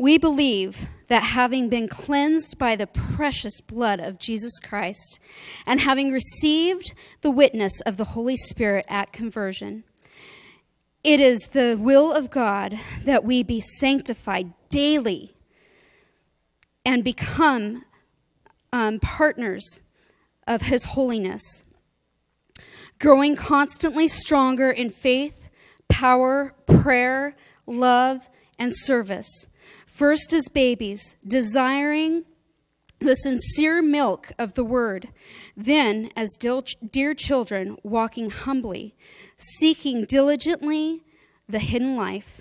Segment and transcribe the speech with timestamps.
[0.00, 5.20] We believe that having been cleansed by the precious blood of Jesus Christ
[5.66, 9.84] and having received the witness of the Holy Spirit at conversion,
[11.04, 15.34] it is the will of God that we be sanctified daily
[16.82, 17.84] and become
[18.72, 19.82] um, partners
[20.46, 21.62] of His holiness,
[22.98, 25.50] growing constantly stronger in faith,
[25.90, 27.36] power, prayer,
[27.66, 29.46] love, and service
[30.00, 32.24] First, as babies, desiring
[33.00, 35.10] the sincere milk of the word.
[35.54, 38.94] Then, as dear children, walking humbly,
[39.36, 41.02] seeking diligently
[41.46, 42.40] the hidden life.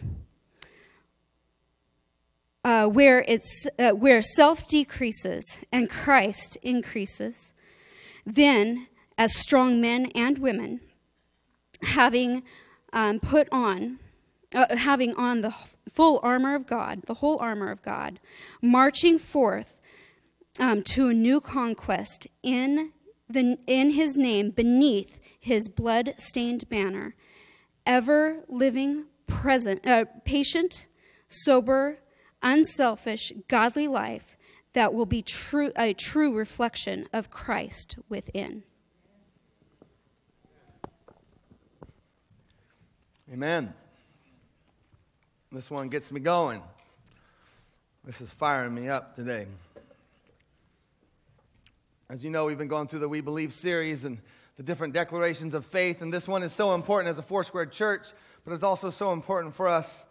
[2.63, 7.53] Uh, where it's uh, where self decreases and Christ increases,
[8.25, 10.79] then as strong men and women,
[11.81, 12.41] having
[12.93, 13.99] um, put on,
[14.55, 15.53] uh, having on the
[15.89, 18.19] full armor of God, the whole armor of God,
[18.61, 19.79] marching forth
[20.59, 22.91] um, to a new conquest in,
[23.29, 27.15] the, in his name beneath his blood stained banner,
[27.85, 30.87] ever living, present, uh, patient,
[31.27, 31.99] sober,
[32.41, 34.37] unselfish, godly life
[34.73, 38.63] that will be true, a true reflection of Christ within.
[43.31, 43.73] Amen.
[45.51, 46.61] This one gets me going.
[48.05, 49.47] This is firing me up today.
[52.07, 54.19] As you know, we've been going through the We Believe series and
[54.57, 58.09] the different declarations of faith, and this one is so important as a Foursquare church,
[58.45, 60.05] but it's also so important for us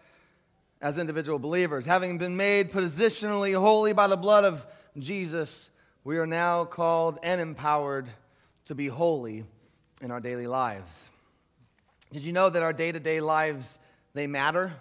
[0.81, 1.87] as individual believers.
[1.87, 4.67] Having been made positionally holy by the blood of
[4.99, 5.71] Jesus,
[6.03, 8.09] we are now called and empowered
[8.67, 9.45] to be holy
[10.03, 10.91] in our daily lives.
[12.13, 13.79] Did you know that our day to day lives,
[14.15, 14.73] they matter?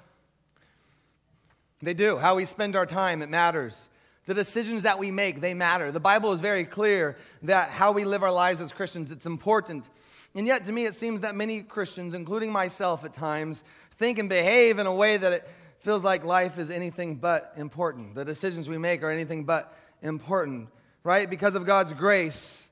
[1.82, 2.18] They do.
[2.18, 3.90] How we spend our time, it matters.
[4.26, 5.92] The decisions that we make, they matter.
[5.92, 9.88] The Bible is very clear that how we live our lives as Christians, it's important.
[10.36, 13.64] And yet, to me, it seems that many Christians, including myself at times,
[13.98, 15.50] think and behave in a way that it
[15.80, 18.16] feels like life is anything but important.
[18.16, 20.70] The decisions we make are anything but important,
[21.04, 21.30] right?
[21.30, 22.68] Because of God's grace,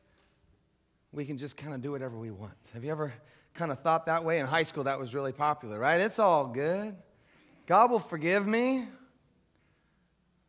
[1.14, 2.54] we can just kind of do whatever we want.
[2.74, 3.14] Have you ever
[3.54, 4.40] kind of thought that way?
[4.40, 6.02] In high school, that was really popular, right?
[6.02, 6.96] It's all good.
[7.68, 8.88] God will forgive me.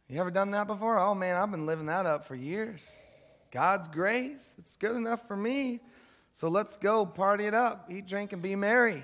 [0.08, 0.98] You ever done that before?
[0.98, 2.88] Oh man, I've been living that up for years.
[3.50, 5.80] God's grace, it's good enough for me.
[6.34, 9.02] So let's go party it up, eat, drink, and be merry.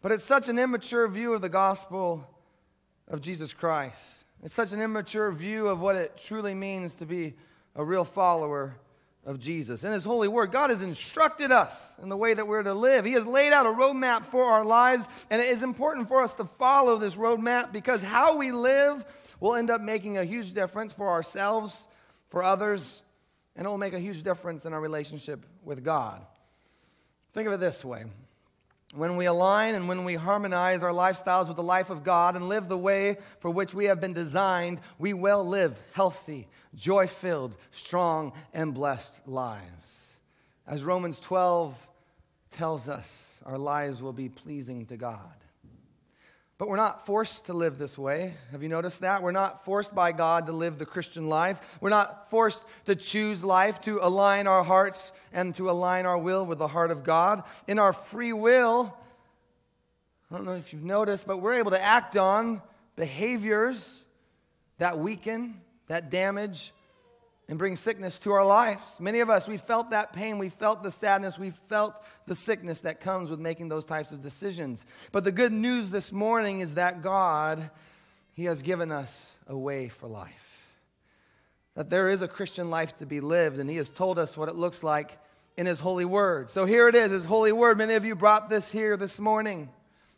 [0.00, 2.24] But it's such an immature view of the gospel
[3.08, 4.24] of Jesus Christ.
[4.44, 7.34] It's such an immature view of what it truly means to be
[7.74, 8.76] a real follower
[9.28, 9.84] of Jesus.
[9.84, 13.04] In His holy word, God has instructed us in the way that we're to live.
[13.04, 16.32] He has laid out a roadmap for our lives, and it is important for us
[16.34, 19.04] to follow this roadmap because how we live
[19.38, 21.84] will end up making a huge difference for ourselves,
[22.30, 23.02] for others,
[23.54, 26.24] and it will make a huge difference in our relationship with God.
[27.34, 28.04] Think of it this way
[28.94, 32.48] when we align and when we harmonize our lifestyles with the life of God and
[32.48, 37.54] live the way for which we have been designed, we will live healthy, joy filled,
[37.70, 39.64] strong, and blessed lives.
[40.66, 41.74] As Romans 12
[42.52, 45.20] tells us, our lives will be pleasing to God.
[46.58, 48.34] But we're not forced to live this way.
[48.50, 49.22] Have you noticed that?
[49.22, 51.78] We're not forced by God to live the Christian life.
[51.80, 56.44] We're not forced to choose life, to align our hearts and to align our will
[56.44, 57.44] with the heart of God.
[57.68, 58.92] In our free will,
[60.30, 62.60] I don't know if you've noticed, but we're able to act on
[62.96, 64.02] behaviors
[64.78, 66.72] that weaken, that damage,
[67.48, 68.82] and bring sickness to our lives.
[69.00, 71.94] Many of us, we felt that pain, we felt the sadness, we felt
[72.26, 74.84] the sickness that comes with making those types of decisions.
[75.12, 77.70] But the good news this morning is that God,
[78.34, 80.32] He has given us a way for life.
[81.74, 84.50] That there is a Christian life to be lived, and He has told us what
[84.50, 85.18] it looks like
[85.56, 86.50] in His holy word.
[86.50, 87.78] So here it is, His holy word.
[87.78, 89.70] Many of you brought this here this morning.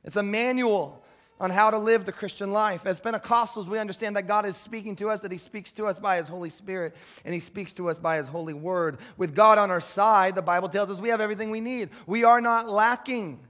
[0.03, 1.05] It's a manual
[1.41, 2.84] on how to live the Christian life.
[2.84, 5.99] As Pentecostals, we understand that God is speaking to us, that He speaks to us
[5.99, 6.94] by His Holy Spirit,
[7.25, 8.99] and He speaks to us by His holy word.
[9.17, 11.88] With God on our side, the Bible tells us we have everything we need.
[12.06, 13.41] We are not lacking.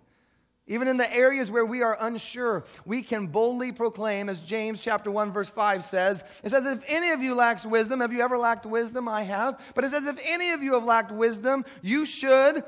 [0.68, 5.10] Even in the areas where we are unsure, we can boldly proclaim, as James chapter
[5.10, 8.38] 1, verse 5 says, it says, if any of you lacks wisdom, have you ever
[8.38, 9.08] lacked wisdom?
[9.08, 9.60] I have.
[9.74, 12.62] But it says, if any of you have lacked wisdom, you should,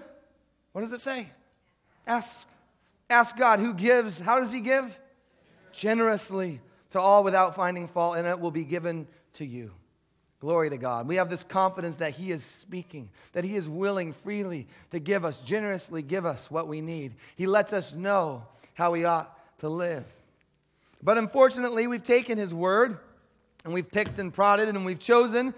[0.72, 1.28] what does it say?
[2.04, 2.48] Ask.
[3.08, 4.18] Ask God who gives.
[4.18, 4.98] How does He give?
[5.72, 6.60] Generously
[6.90, 9.70] to all without finding fault, and it will be given to you.
[10.40, 11.06] Glory to God.
[11.06, 15.24] We have this confidence that He is speaking, that He is willing freely to give
[15.24, 17.14] us, generously give us what we need.
[17.36, 20.04] He lets us know how we ought to live.
[21.02, 22.98] But unfortunately, we've taken his word
[23.64, 25.54] and we've picked and prodded and we've chosen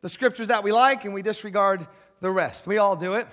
[0.00, 1.86] the scriptures that we like and we disregard
[2.20, 2.66] the rest.
[2.66, 3.28] We all do it.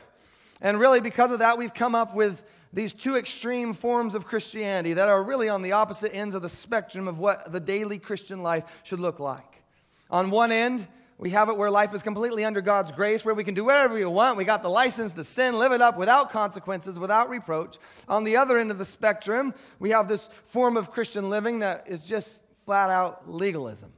[0.62, 4.94] And really, because of that, we've come up with these two extreme forms of Christianity
[4.94, 8.44] that are really on the opposite ends of the spectrum of what the daily Christian
[8.44, 9.64] life should look like.
[10.12, 10.88] On one end,
[11.18, 13.94] we have it where life is completely under God's grace, where we can do whatever
[13.96, 14.38] we want.
[14.38, 17.78] We got the license to sin, live it up without consequences, without reproach.
[18.08, 21.86] On the other end of the spectrum, we have this form of Christian living that
[21.88, 22.30] is just
[22.66, 23.92] flat out legalism.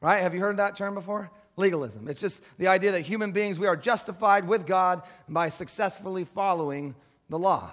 [0.00, 0.20] Right?
[0.20, 1.30] Have you heard that term before?
[1.56, 2.08] Legalism.
[2.08, 6.96] It's just the idea that human beings, we are justified with God by successfully following
[7.28, 7.72] the law.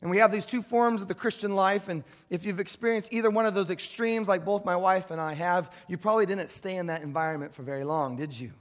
[0.00, 1.88] And we have these two forms of the Christian life.
[1.88, 5.32] And if you've experienced either one of those extremes, like both my wife and I
[5.34, 8.52] have, you probably didn't stay in that environment for very long, did you?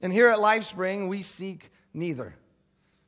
[0.00, 2.34] And here at LifeSpring, we seek neither.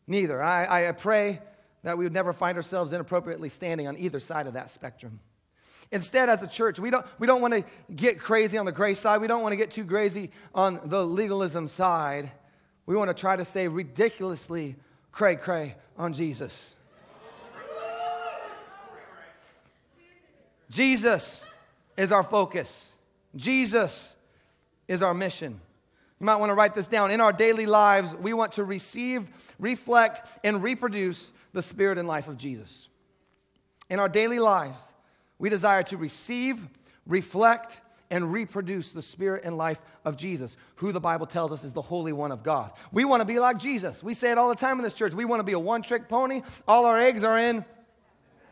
[0.06, 0.42] Neither.
[0.42, 1.40] I, I pray
[1.82, 5.20] that we would never find ourselves inappropriately standing on either side of that spectrum.
[5.92, 8.98] Instead, as a church, we don't, we don't want to get crazy on the grace
[8.98, 9.20] side.
[9.20, 12.30] We don't want to get too crazy on the legalism side.
[12.86, 14.76] We want to try to stay ridiculously
[15.16, 16.74] cray cray on Jesus.
[20.68, 21.42] Jesus
[21.96, 22.86] is our focus.
[23.34, 24.14] Jesus
[24.86, 25.58] is our mission.
[26.20, 27.10] You might want to write this down.
[27.10, 29.26] In our daily lives, we want to receive,
[29.58, 32.88] reflect, and reproduce the spirit and life of Jesus.
[33.88, 34.78] In our daily lives,
[35.38, 36.60] we desire to receive,
[37.06, 37.80] reflect,
[38.10, 41.82] and reproduce the spirit and life of Jesus, who the Bible tells us is the
[41.82, 42.72] Holy One of God.
[42.92, 44.02] We want to be like Jesus.
[44.02, 45.12] We say it all the time in this church.
[45.12, 46.42] We want to be a one trick pony.
[46.68, 47.64] All our eggs are in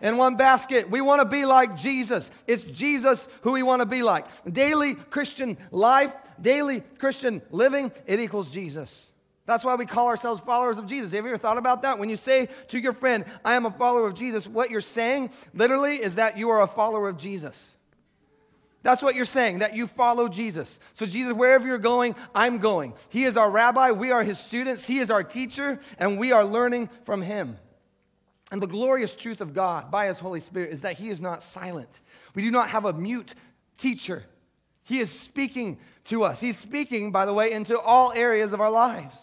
[0.04, 0.90] in one basket.
[0.90, 2.30] We want to be like Jesus.
[2.46, 4.26] It's Jesus who we want to be like.
[4.50, 9.10] Daily Christian life, daily Christian living, it equals Jesus.
[9.46, 11.12] That's why we call ourselves followers of Jesus.
[11.12, 11.98] Have you ever thought about that?
[11.98, 15.30] When you say to your friend, I am a follower of Jesus, what you're saying
[15.52, 17.73] literally is that you are a follower of Jesus.
[18.84, 20.78] That's what you're saying, that you follow Jesus.
[20.92, 22.92] So, Jesus, wherever you're going, I'm going.
[23.08, 26.44] He is our rabbi, we are his students, he is our teacher, and we are
[26.44, 27.56] learning from him.
[28.52, 31.42] And the glorious truth of God by his Holy Spirit is that he is not
[31.42, 31.88] silent.
[32.34, 33.34] We do not have a mute
[33.78, 34.22] teacher.
[34.82, 36.42] He is speaking to us.
[36.42, 39.16] He's speaking, by the way, into all areas of our lives.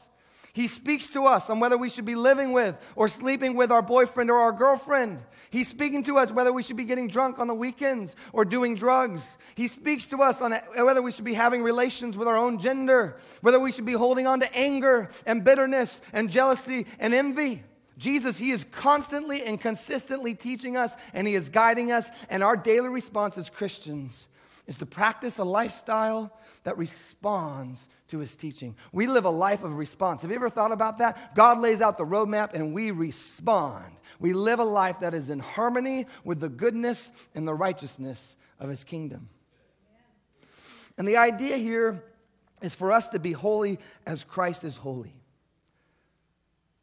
[0.54, 3.84] He speaks to us on whether we should be living with or sleeping with our
[3.84, 5.22] boyfriend or our girlfriend.
[5.52, 8.74] He's speaking to us whether we should be getting drunk on the weekends or doing
[8.74, 9.38] drugs.
[9.54, 13.18] He speaks to us on whether we should be having relations with our own gender,
[13.42, 17.64] whether we should be holding on to anger and bitterness and jealousy and envy.
[17.98, 22.10] Jesus, He is constantly and consistently teaching us and He is guiding us.
[22.30, 24.28] And our daily response as Christians
[24.68, 26.32] is to practice a lifestyle
[26.64, 28.76] that responds to his teaching.
[28.92, 30.22] We live a life of response.
[30.22, 31.36] Have you ever thought about that?
[31.36, 33.86] God lays out the roadmap and we respond.
[34.20, 38.70] We live a life that is in harmony with the goodness and the righteousness of
[38.70, 39.30] his kingdom.
[40.98, 42.04] And the idea here
[42.62, 45.16] is for us to be holy as Christ is holy.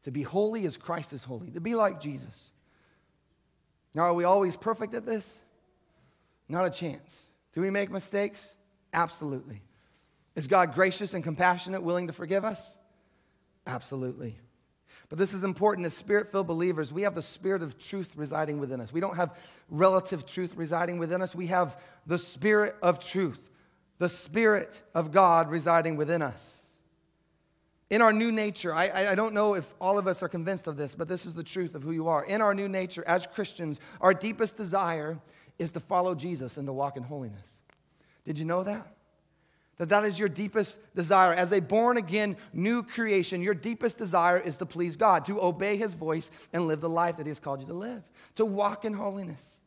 [0.05, 2.51] To be holy as Christ is holy, to be like Jesus.
[3.95, 5.25] Now, are we always perfect at this?
[6.49, 7.27] Not a chance.
[7.53, 8.55] Do we make mistakes?
[8.93, 9.63] Absolutely.
[10.39, 12.65] Is God gracious and compassionate, willing to forgive us?
[13.67, 14.39] Absolutely.
[15.09, 16.93] But this is important as spirit filled believers.
[16.93, 18.93] We have the spirit of truth residing within us.
[18.93, 19.37] We don't have
[19.69, 21.35] relative truth residing within us.
[21.35, 21.77] We have
[22.07, 23.51] the spirit of truth,
[23.99, 26.63] the spirit of God residing within us.
[27.91, 30.77] In our new nature, I, I don't know if all of us are convinced of
[30.77, 32.23] this, but this is the truth of who you are.
[32.23, 35.19] In our new nature, as Christians, our deepest desire
[35.59, 37.49] is to follow Jesus and to walk in holiness.
[38.25, 38.87] Did you know that?
[39.79, 41.33] That that is your deepest desire.
[41.33, 45.77] As a born again new creation, your deepest desire is to please God, to obey
[45.77, 48.03] his voice and live the life that he has called you to live,
[48.37, 49.61] to walk in holiness.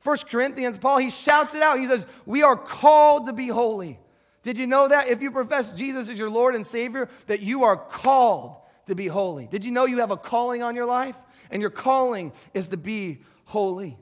[0.00, 1.78] First Corinthians, Paul, he shouts it out.
[1.78, 3.98] He says, We are called to be holy.
[4.42, 5.08] Did you know that?
[5.08, 8.56] If you profess Jesus as your Lord and Savior, that you are called
[8.86, 9.46] to be holy.
[9.46, 11.16] Did you know you have a calling on your life?
[11.50, 13.96] And your calling is to be holy.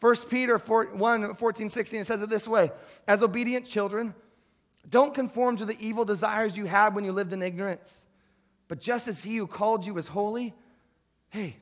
[0.00, 2.70] 1 Peter 4, 1 14, 16, it says it this way
[3.06, 4.14] As obedient children,
[4.88, 7.94] don't conform to the evil desires you had when you lived in ignorance.
[8.68, 10.54] But just as he who called you is holy,
[11.30, 11.56] hey,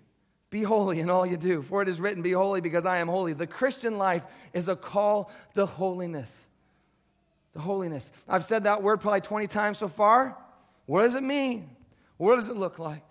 [0.51, 1.63] be holy in all you do.
[1.63, 3.33] For it is written, Be holy because I am holy.
[3.33, 6.33] The Christian life is a call to holiness.
[7.53, 8.09] The holiness.
[8.29, 10.37] I've said that word probably 20 times so far.
[10.87, 11.71] What does it mean?
[12.17, 13.03] What does it look like?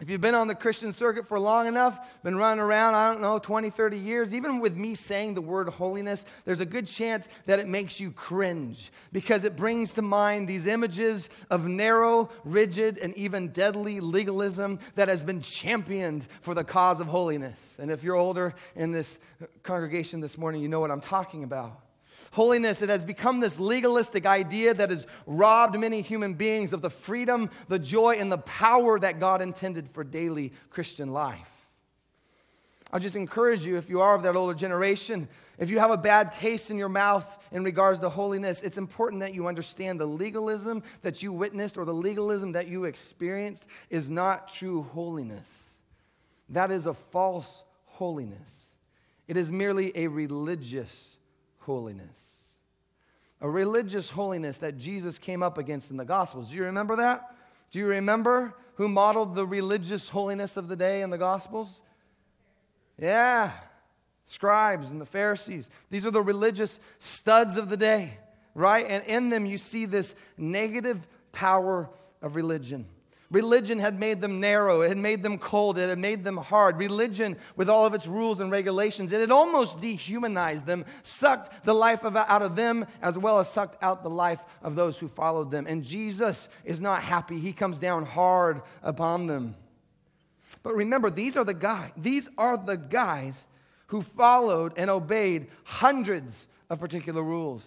[0.00, 3.20] If you've been on the Christian circuit for long enough, been running around, I don't
[3.20, 7.28] know, 20, 30 years, even with me saying the word holiness, there's a good chance
[7.46, 12.98] that it makes you cringe because it brings to mind these images of narrow, rigid,
[12.98, 17.76] and even deadly legalism that has been championed for the cause of holiness.
[17.80, 19.18] And if you're older in this
[19.64, 21.87] congregation this morning, you know what I'm talking about.
[22.30, 26.90] Holiness, it has become this legalistic idea that has robbed many human beings of the
[26.90, 31.48] freedom, the joy, and the power that God intended for daily Christian life.
[32.92, 35.96] I'll just encourage you, if you are of that older generation, if you have a
[35.96, 40.06] bad taste in your mouth in regards to holiness, it's important that you understand the
[40.06, 45.64] legalism that you witnessed or the legalism that you experienced is not true holiness.
[46.50, 48.38] That is a false holiness.
[49.26, 51.17] It is merely a religious
[51.68, 52.16] holiness.
[53.42, 56.48] A religious holiness that Jesus came up against in the Gospels.
[56.48, 57.36] Do you remember that?
[57.70, 61.68] Do you remember who modeled the religious holiness of the day in the Gospels?
[62.98, 63.52] Yeah,
[64.26, 65.68] scribes and the Pharisees.
[65.90, 68.18] These are the religious studs of the day,
[68.54, 68.86] right?
[68.88, 71.90] And in them you see this negative power
[72.22, 72.86] of religion.
[73.30, 76.78] Religion had made them narrow, it had made them cold, it had made them hard.
[76.78, 81.74] Religion, with all of its rules and regulations, it had almost dehumanized them, sucked the
[81.74, 85.08] life of, out of them, as well as sucked out the life of those who
[85.08, 85.66] followed them.
[85.68, 87.38] And Jesus is not happy.
[87.38, 89.56] He comes down hard upon them.
[90.62, 93.46] But remember, these are the guys, these are the guys
[93.88, 97.62] who followed and obeyed hundreds of particular rules.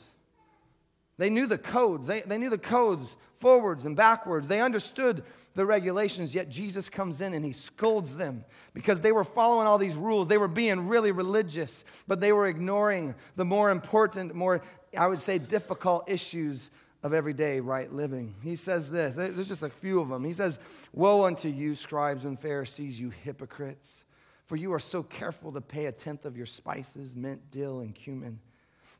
[1.17, 2.07] They knew the codes.
[2.07, 3.07] They, they knew the codes
[3.41, 4.47] forwards and backwards.
[4.47, 5.23] They understood
[5.55, 9.77] the regulations, yet Jesus comes in and he scolds them because they were following all
[9.77, 10.29] these rules.
[10.29, 14.61] They were being really religious, but they were ignoring the more important, more,
[14.97, 16.69] I would say, difficult issues
[17.03, 18.35] of everyday right living.
[18.43, 20.23] He says this, there's just a few of them.
[20.23, 20.59] He says,
[20.93, 24.03] Woe unto you, scribes and Pharisees, you hypocrites,
[24.45, 27.95] for you are so careful to pay a tenth of your spices, mint, dill, and
[27.95, 28.39] cumin,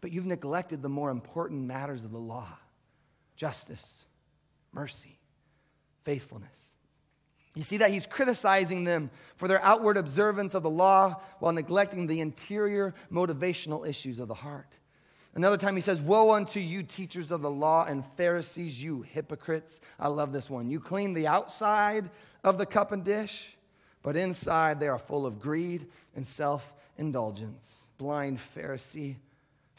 [0.02, 2.48] but you've neglected the more important matters of the law
[3.36, 3.84] justice,
[4.72, 5.18] mercy
[6.04, 6.50] faithfulness.
[7.56, 12.08] You see that he's criticizing them for their outward observance of the law while neglecting
[12.08, 14.74] the interior motivational issues of the heart.
[15.34, 19.80] Another time he says, Woe unto you, teachers of the law and Pharisees, you hypocrites.
[20.00, 20.70] I love this one.
[20.70, 22.10] You clean the outside
[22.44, 23.48] of the cup and dish,
[24.04, 27.70] but inside they are full of greed and self indulgence.
[27.98, 29.16] Blind Pharisee.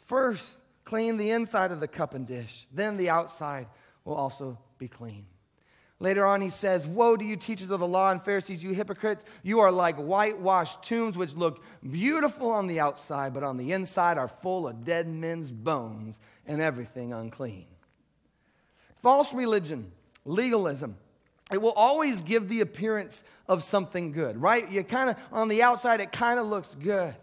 [0.07, 0.47] First,
[0.85, 3.67] clean the inside of the cup and dish, then the outside
[4.05, 5.27] will also be clean.
[6.03, 9.25] Later on, he says, Woe to you, teachers of the law and Pharisees, you hypocrites!
[9.45, 14.19] You are like whitewashed tombs, which look beautiful on the outside, but on the inside
[14.19, 17.67] are full of dead men's bones and everything unclean.
[19.01, 19.93] False religion,
[20.25, 20.97] legalism,
[21.53, 24.69] it will always give the appearance of something good, right?
[24.71, 27.15] You kind of, on the outside, it kind of looks good.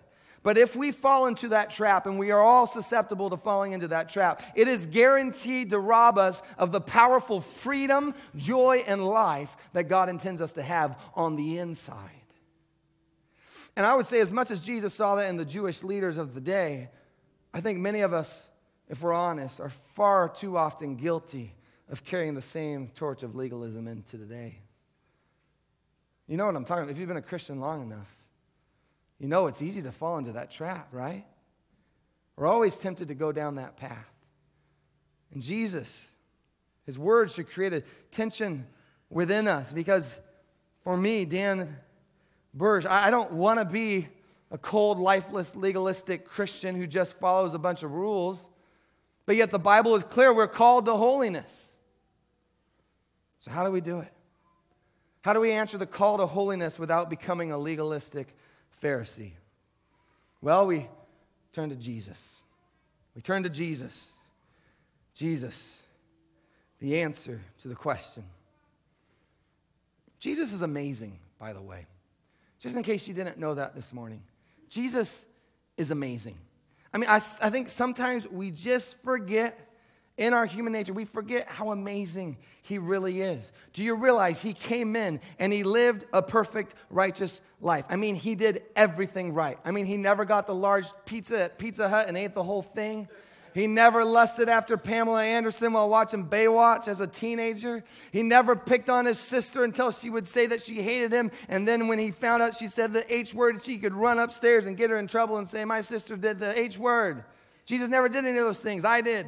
[0.42, 3.90] But if we fall into that trap, and we are all susceptible to falling into
[3.90, 9.56] that trap, it is guaranteed to rob us of the powerful freedom, joy, and life
[9.74, 12.12] that God intends us to have on the inside.
[13.76, 16.34] And I would say, as much as Jesus saw that in the Jewish leaders of
[16.34, 16.90] the day,
[17.54, 18.44] I think many of us,
[18.88, 21.54] if we're honest, are far too often guilty
[21.90, 24.60] of carrying the same torch of legalism into today.
[26.28, 26.92] You know what I'm talking about.
[26.92, 28.08] If you've been a Christian long enough,
[29.20, 31.26] you know, it's easy to fall into that trap, right?
[32.36, 34.08] We're always tempted to go down that path.
[35.34, 35.88] And Jesus,
[36.86, 38.66] his words should create a tension
[39.10, 40.20] within us because
[40.84, 41.78] for me, Dan
[42.54, 44.08] Burge, I don't want to be
[44.52, 48.40] a cold, lifeless, legalistic Christian who just follows a bunch of rules.
[49.26, 51.72] But yet the Bible is clear we're called to holiness.
[53.42, 54.12] So, how do we do it?
[55.22, 58.36] How do we answer the call to holiness without becoming a legalistic
[58.82, 59.32] Pharisee?
[60.42, 60.88] Well, we
[61.54, 62.42] turn to Jesus.
[63.16, 64.06] We turn to Jesus.
[65.14, 65.78] Jesus,
[66.80, 68.24] the answer to the question.
[70.20, 71.88] Jesus is amazing, by the way.
[72.60, 74.22] Just in case you didn't know that this morning,
[74.70, 75.24] Jesus
[75.78, 76.38] is amazing.
[76.94, 79.69] I mean, I, I think sometimes we just forget
[80.20, 83.52] in our human nature, we forget how amazing he really is.
[83.72, 87.86] Do you realize he came in and he lived a perfect, righteous life?
[87.90, 89.58] I mean, he did everything right.
[89.64, 92.62] I mean, he never got the large pizza at Pizza Hut and ate the whole
[92.62, 93.08] thing.
[93.54, 97.84] He never lusted after Pamela Anderson while watching Baywatch as a teenager.
[98.12, 101.32] He never picked on his sister until she would say that she hated him.
[101.48, 104.66] And then when he found out she said the H word, she could run upstairs
[104.66, 107.24] and get her in trouble and say, My sister did the H word.
[107.66, 108.84] Jesus never did any of those things.
[108.84, 109.26] I did.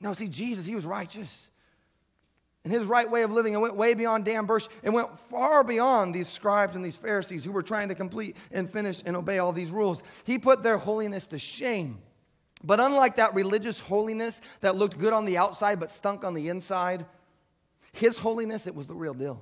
[0.00, 1.48] No, see, Jesus, he was righteous.
[2.64, 3.54] and his right way of living.
[3.54, 4.68] It went way beyond Dan Bursch.
[4.82, 8.70] It went far beyond these scribes and these Pharisees who were trying to complete and
[8.70, 10.02] finish and obey all these rules.
[10.24, 11.98] He put their holiness to shame.
[12.62, 16.48] But unlike that religious holiness that looked good on the outside but stunk on the
[16.48, 17.06] inside,
[17.92, 19.40] his holiness, it was the real deal.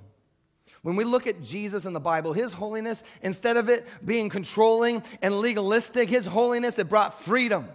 [0.83, 5.03] When we look at Jesus in the Bible, his holiness, instead of it being controlling
[5.21, 7.69] and legalistic, his holiness, it brought freedom,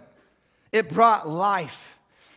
[0.70, 1.91] it brought life.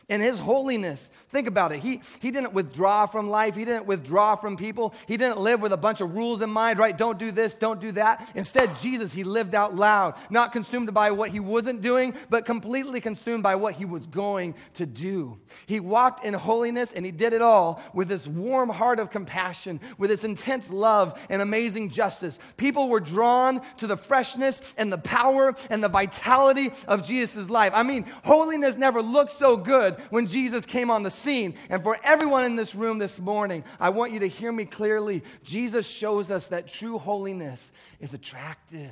[0.07, 1.79] And his holiness, think about it.
[1.79, 3.55] He, he didn't withdraw from life.
[3.55, 4.93] He didn't withdraw from people.
[5.07, 6.95] He didn't live with a bunch of rules in mind, right?
[6.95, 8.29] Don't do this, don't do that.
[8.35, 13.01] Instead, Jesus, he lived out loud, not consumed by what he wasn't doing, but completely
[13.01, 15.39] consumed by what he was going to do.
[15.65, 19.79] He walked in holiness and he did it all with this warm heart of compassion,
[19.97, 22.37] with this intense love and amazing justice.
[22.57, 27.71] People were drawn to the freshness and the power and the vitality of Jesus' life.
[27.73, 31.55] I mean, holiness never looked so good when Jesus came on the scene.
[31.69, 35.23] And for everyone in this room this morning, I want you to hear me clearly.
[35.43, 38.91] Jesus shows us that true holiness is attractive.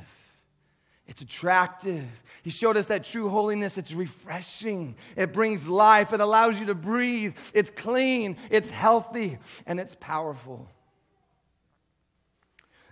[1.07, 2.07] It's attractive.
[2.43, 4.95] He showed us that true holiness, it's refreshing.
[5.15, 6.13] It brings life.
[6.13, 7.35] It allows you to breathe.
[7.53, 10.69] It's clean, it's healthy, and it's powerful.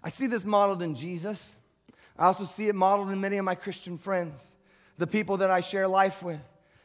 [0.03, 1.55] I see this modeled in Jesus.
[2.17, 4.41] I also see it modeled in many of my Christian friends,
[4.97, 6.41] the people that I share life with.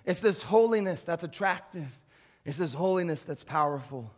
[0.06, 1.88] It's this holiness that's attractive,
[2.44, 4.10] it's this holiness that's powerful.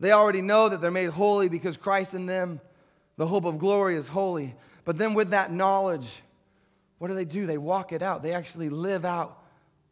[0.00, 2.60] They already know that they're made holy because Christ in them,
[3.16, 4.56] the hope of glory, is holy.
[4.84, 6.22] But then, with that knowledge,
[6.98, 7.46] what do they do?
[7.46, 8.20] They walk it out.
[8.20, 9.44] They actually live out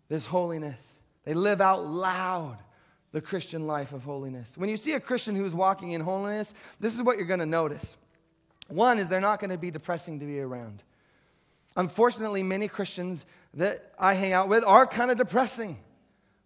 [0.08, 0.98] this holiness.
[1.24, 2.58] They live out loud
[3.12, 4.48] the Christian life of holiness.
[4.56, 7.46] When you see a Christian who's walking in holiness, this is what you're going to
[7.46, 7.96] notice.
[8.68, 10.82] One is they're not going to be depressing to be around.
[11.76, 13.24] Unfortunately, many Christians
[13.54, 15.78] that I hang out with are kind of depressing.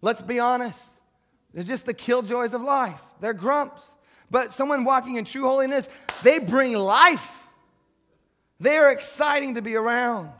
[0.01, 0.83] Let's be honest.
[1.53, 3.01] They're just the killjoys of life.
[3.21, 3.81] They're grumps.
[4.29, 5.87] But someone walking in true holiness,
[6.23, 7.43] they bring life.
[8.59, 10.31] They are exciting to be around.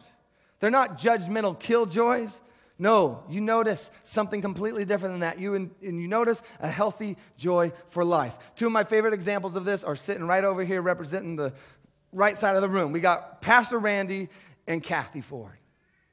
[0.60, 2.40] They're not judgmental killjoys.
[2.78, 5.40] No, you notice something completely different than that.
[5.40, 8.38] You and, and, you notice a healthy joy for life.
[8.58, 11.54] Two of my favorite examples of this are sitting right over here representing the
[12.12, 12.92] right side of the room.
[12.92, 14.30] We got Pastor Randy
[14.68, 15.58] and Kathy Ford.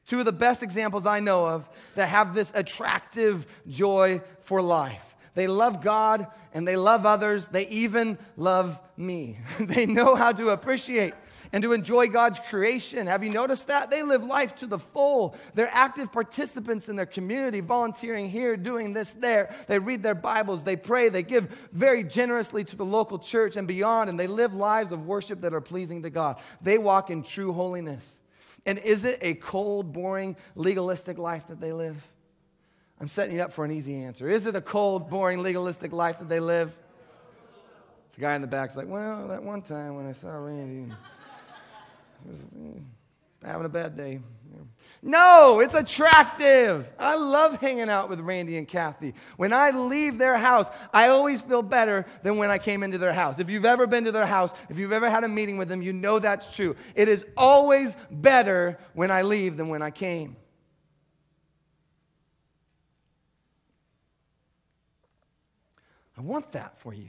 [0.07, 5.15] Two of the best examples I know of that have this attractive joy for life.
[5.35, 7.49] They love God and they love others.
[7.49, 9.39] They even love me.
[9.61, 11.15] they know how to appreciate
[11.53, 13.07] and to enjoy God's creation.
[13.07, 13.91] Have you noticed that?
[13.91, 15.37] They live life to the full.
[15.55, 19.55] They're active participants in their community, volunteering here, doing this there.
[19.69, 23.69] They read their Bibles, they pray, they give very generously to the local church and
[23.69, 26.39] beyond, and they live lives of worship that are pleasing to God.
[26.63, 28.21] They walk in true holiness.
[28.65, 31.97] And is it a cold, boring, legalistic life that they live?
[33.01, 34.29] I'm setting you up for an easy answer.
[34.29, 36.73] Is it a cold, boring, legalistic life that they live?
[38.15, 40.93] The guy in the back's like, well, that one time when I saw Randy,
[42.25, 42.79] was eh,
[43.45, 44.21] having a bad day.
[45.05, 46.89] No, it's attractive.
[46.97, 49.15] I love hanging out with Randy and Kathy.
[49.37, 53.13] When I leave their house, I always feel better than when I came into their
[53.13, 53.41] house.
[53.41, 55.83] If you've ever been to their house, if you've ever had a meeting with them,
[55.83, 56.77] you know that's true.
[56.95, 60.37] It is always better when I leave than when I came.
[66.17, 67.09] I want that for you.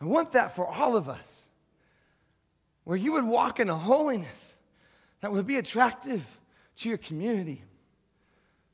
[0.00, 1.42] I want that for all of us.
[2.82, 4.56] Where you would walk in a holiness
[5.22, 6.22] that would be attractive
[6.76, 7.62] to your community.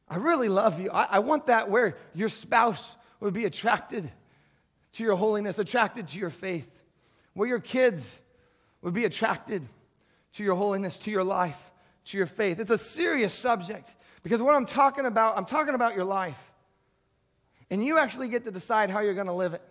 [0.09, 0.91] I really love you.
[0.91, 4.11] I, I, want that where your spouse would be attracted
[4.95, 6.69] to your holiness, attracted to your faith,
[7.35, 8.19] where your kids
[8.81, 9.69] would be attracted
[10.35, 11.59] to your holiness, to your life,
[12.07, 12.59] to your faith.
[12.59, 13.91] It's a serious subject
[14.23, 16.39] because what I'm talking about, I'm talking about your life.
[17.71, 19.63] And you actually get to decide how you're going to live it.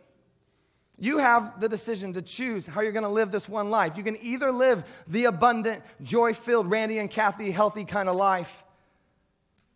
[0.99, 3.97] You have the decision to choose how you're going to live this one life.
[3.97, 8.51] You can either live the abundant, joy filled, Randy and Kathy healthy kind of life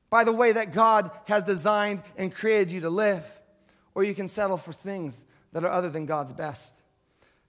[0.10, 3.24] by the way that God has designed and created you to live,
[3.96, 5.20] or you can settle for things
[5.54, 6.72] that are other than God's best.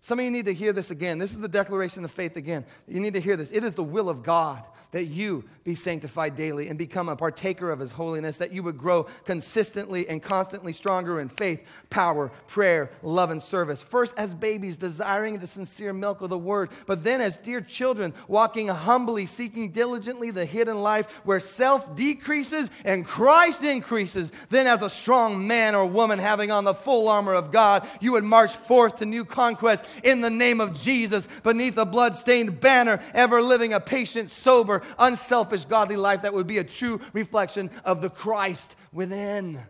[0.02, 1.18] Some of you need to hear this again.
[1.18, 2.64] This is the declaration of faith again.
[2.88, 3.50] You need to hear this.
[3.52, 7.70] It is the will of God that you be sanctified daily and become a partaker
[7.70, 12.90] of his holiness, that you would grow consistently and constantly stronger in faith, power, prayer,
[13.02, 13.82] love, and service.
[13.82, 18.12] First, as babies, desiring the sincere milk of the word, but then as dear children,
[18.28, 24.30] walking humbly, seeking diligently the hidden life where self decreases and Christ increases.
[24.50, 28.12] Then, as a strong man or woman having on the full armor of God, you
[28.12, 33.00] would march forth to new conquests in the name of Jesus beneath a blood-stained banner,
[33.14, 38.00] ever living a patient, sober, unselfish, godly life that would be a true reflection of
[38.00, 39.60] the Christ within.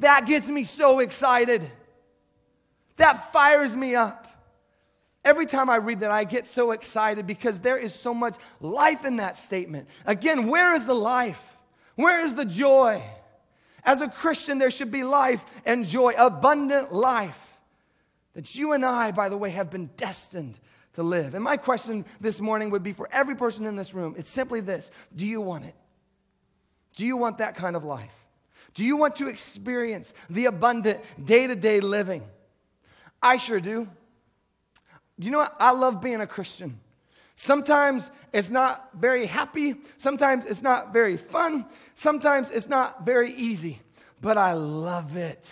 [0.00, 1.70] That gets me so excited.
[2.96, 4.28] That fires me up.
[5.24, 9.04] Every time I read that, I get so excited because there is so much life
[9.04, 9.88] in that statement.
[10.04, 11.42] Again, where is the life?
[11.94, 13.02] Where is the joy?
[13.84, 17.38] As a Christian, there should be life and joy, abundant life
[18.34, 20.58] that you and I, by the way, have been destined
[20.94, 21.34] to live.
[21.34, 24.60] And my question this morning would be for every person in this room it's simply
[24.60, 25.74] this Do you want it?
[26.96, 28.12] Do you want that kind of life?
[28.74, 32.22] Do you want to experience the abundant day to day living?
[33.22, 33.88] I sure do.
[35.18, 35.56] You know what?
[35.60, 36.80] I love being a Christian.
[37.36, 39.76] Sometimes it's not very happy.
[39.98, 41.66] Sometimes it's not very fun.
[41.94, 43.80] Sometimes it's not very easy.
[44.20, 45.48] But I love it.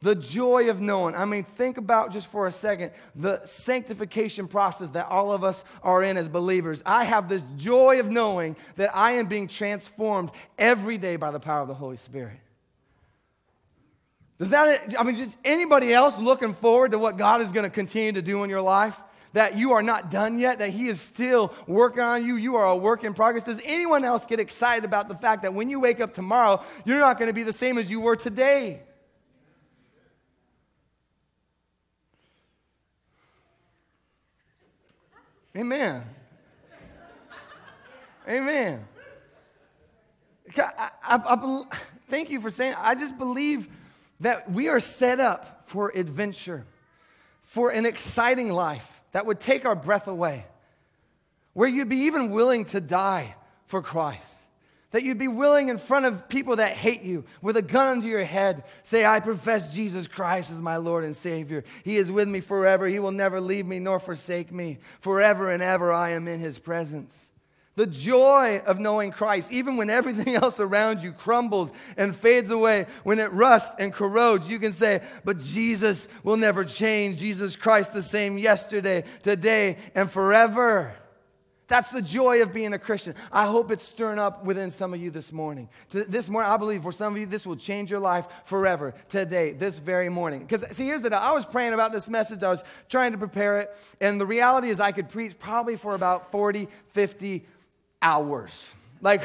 [0.00, 1.16] The joy of knowing.
[1.16, 5.64] I mean, think about just for a second the sanctification process that all of us
[5.82, 6.80] are in as believers.
[6.86, 11.40] I have this joy of knowing that I am being transformed every day by the
[11.40, 12.38] power of the Holy Spirit.
[14.38, 17.70] Does that, I mean, just anybody else looking forward to what God is going to
[17.70, 18.96] continue to do in your life?
[19.32, 22.66] That you are not done yet, that He is still working on you, you are
[22.66, 23.42] a work in progress.
[23.42, 27.00] Does anyone else get excited about the fact that when you wake up tomorrow, you're
[27.00, 28.82] not going to be the same as you were today?
[35.58, 36.04] Amen.
[38.28, 38.86] Amen.
[40.56, 41.64] I, I, I,
[42.06, 42.76] thank you for saying.
[42.78, 43.68] I just believe
[44.20, 46.64] that we are set up for adventure,
[47.42, 50.46] for an exciting life that would take our breath away,
[51.54, 53.34] where you'd be even willing to die
[53.66, 54.37] for Christ.
[54.92, 58.08] That you'd be willing in front of people that hate you with a gun under
[58.08, 61.64] your head, say, I profess Jesus Christ as my Lord and Savior.
[61.84, 62.86] He is with me forever.
[62.86, 64.78] He will never leave me nor forsake me.
[65.00, 67.28] Forever and ever I am in His presence.
[67.78, 72.86] The joy of knowing Christ, even when everything else around you crumbles and fades away,
[73.04, 77.18] when it rusts and corrodes, you can say, But Jesus will never change.
[77.18, 80.94] Jesus Christ the same yesterday, today, and forever.
[81.68, 83.14] That's the joy of being a Christian.
[83.30, 85.68] I hope it's stirring up within some of you this morning.
[85.90, 89.52] This morning, I believe for some of you, this will change your life forever, today,
[89.52, 90.40] this very morning.
[90.40, 91.18] Because, see, here's the deal.
[91.18, 94.70] I was praying about this message, I was trying to prepare it, and the reality
[94.70, 97.44] is I could preach probably for about 40, 50
[98.00, 98.74] hours.
[99.00, 99.22] Like,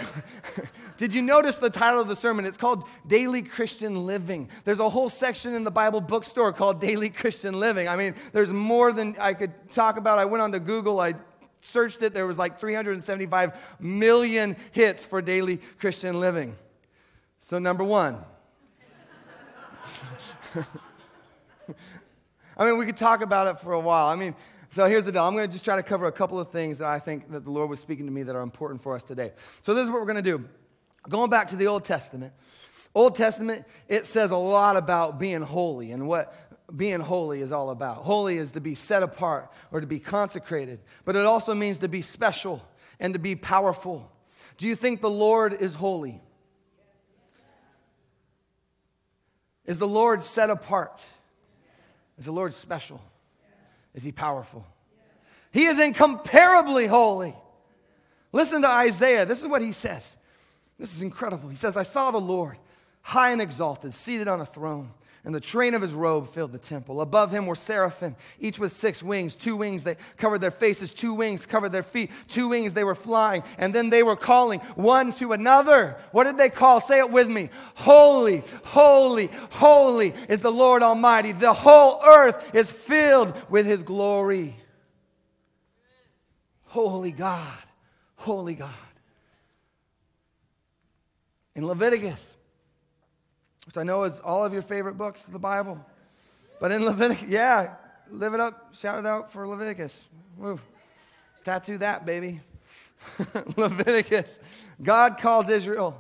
[0.98, 2.46] did you notice the title of the sermon?
[2.46, 4.50] It's called Daily Christian Living.
[4.66, 7.88] There's a whole section in the Bible bookstore called Daily Christian Living.
[7.88, 10.20] I mean, there's more than I could talk about.
[10.20, 11.14] I went on to Google, I
[11.64, 12.14] searched it.
[12.14, 16.56] There was like 375 million hits for Daily Christian Living.
[17.50, 18.18] So, number one.
[22.56, 24.08] I mean, we could talk about it for a while.
[24.08, 24.36] I mean,
[24.70, 25.24] so here's the deal.
[25.24, 27.44] I'm going to just try to cover a couple of things that I think that
[27.44, 29.32] the Lord was speaking to me that are important for us today.
[29.64, 30.46] So this is what we're going to do.
[31.10, 32.34] Going back to the Old Testament.
[32.96, 36.36] Old Testament, it says a lot about being holy and what
[36.76, 37.98] being holy is all about.
[37.98, 41.88] Holy is to be set apart or to be consecrated, but it also means to
[41.88, 42.62] be special
[43.00, 44.10] and to be powerful.
[44.58, 46.22] Do you think the Lord is holy?
[49.66, 51.02] Is the Lord set apart?
[52.18, 53.02] Is the Lord special?
[53.94, 54.66] Is he powerful?
[55.52, 57.36] He is incomparably holy.
[58.32, 59.26] Listen to Isaiah.
[59.26, 60.18] This is what he says.
[60.80, 61.50] This is incredible.
[61.50, 62.58] He says, I saw the Lord
[63.02, 64.92] high and exalted, seated on a throne
[65.26, 67.00] and the train of his robe filled the temple.
[67.00, 69.36] Above him were seraphim, each with six wings.
[69.36, 72.96] Two wings they covered their faces, two wings covered their feet, two wings they were
[72.96, 75.96] flying, and then they were calling one to another.
[76.12, 76.82] What did they call?
[76.82, 77.50] Say it with me.
[77.76, 81.32] Holy, holy, holy is the Lord Almighty.
[81.32, 84.58] The whole earth is filled with his glory.
[86.66, 87.64] Holy God,
[88.16, 88.70] holy God.
[91.56, 92.36] In Leviticus,
[93.66, 95.84] which I know is all of your favorite books of the Bible.
[96.60, 97.76] But in Leviticus, yeah,
[98.10, 100.06] live it up, shout it out for Leviticus.
[100.38, 100.60] Woo.
[101.44, 102.42] Tattoo that, baby.
[103.58, 104.38] Leviticus.
[104.82, 105.98] God calls Israel.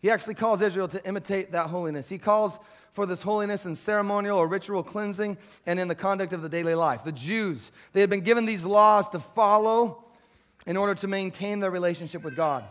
[0.00, 2.08] He actually calls Israel to imitate that holiness.
[2.08, 2.58] He calls
[2.92, 5.36] for this holiness in ceremonial or ritual cleansing
[5.66, 7.04] and in the conduct of the daily life.
[7.04, 7.58] The Jews,
[7.92, 10.04] they had been given these laws to follow
[10.66, 12.64] in order to maintain their relationship with God.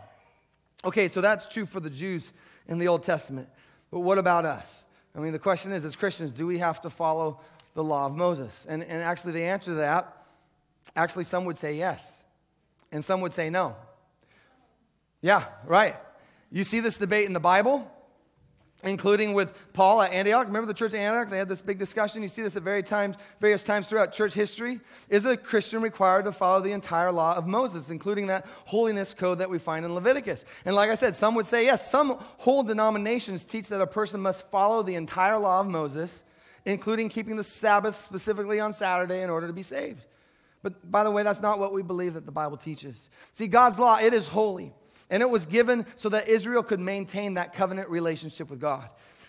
[0.84, 2.22] Okay, so that's true for the Jews
[2.68, 3.48] in the Old Testament.
[3.90, 4.84] But what about us?
[5.16, 7.40] I mean, the question is, as Christians, do we have to follow
[7.74, 8.66] the law of Moses?
[8.68, 10.24] And, and actually, the answer to that,
[10.94, 12.22] actually, some would say yes,
[12.92, 13.74] and some would say no.
[15.20, 15.96] Yeah, right.
[16.52, 17.90] You see this debate in the Bible?
[18.84, 20.46] Including with Paul at Antioch.
[20.46, 21.30] Remember the church at Antioch?
[21.30, 22.22] They had this big discussion.
[22.22, 24.80] You see this at various times, various times throughout church history.
[25.08, 29.38] Is a Christian required to follow the entire law of Moses, including that holiness code
[29.38, 30.44] that we find in Leviticus?
[30.64, 31.90] And like I said, some would say yes.
[31.90, 36.22] Some whole denominations teach that a person must follow the entire law of Moses,
[36.64, 40.02] including keeping the Sabbath specifically on Saturday in order to be saved.
[40.62, 43.08] But by the way, that's not what we believe that the Bible teaches.
[43.32, 44.72] See, God's law, it is holy.
[45.10, 48.88] And it was given so that Israel could maintain that covenant relationship with God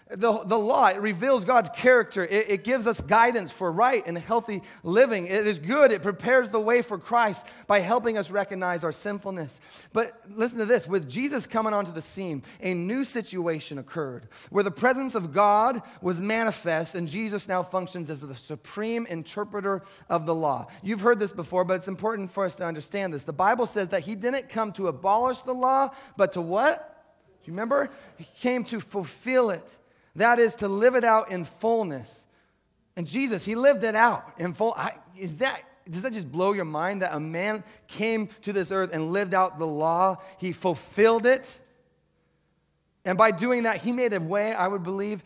[0.10, 2.26] the, the law, it reveals God's character.
[2.26, 5.28] It, it, gives us guidance for right and healthy living.
[5.28, 5.92] It is good.
[5.92, 9.60] It prepares the way for Christ by helping us recognize our sinfulness.
[9.94, 14.64] But listen to this with Jesus coming onto the scene, a new situation occurred where
[14.64, 20.26] the presence of God was manifest, and Jesus now functions as the supreme interpreter of
[20.26, 20.68] the law.
[20.82, 23.24] You've heard this before, but it's important for us to understand this.
[23.24, 26.96] The Bible says that He didn't come to abolish the law, but to what?
[27.44, 27.92] Do you remember?
[28.18, 29.68] He came to fulfill it.
[30.16, 32.20] That is to live it out in fullness.
[32.96, 34.74] And Jesus, he lived it out in full.
[34.76, 38.72] I, is that, does that just blow your mind that a man came to this
[38.72, 40.18] earth and lived out the law?
[40.38, 41.60] He fulfilled it.
[43.06, 45.24] And by doing that, he made a way, I would believe,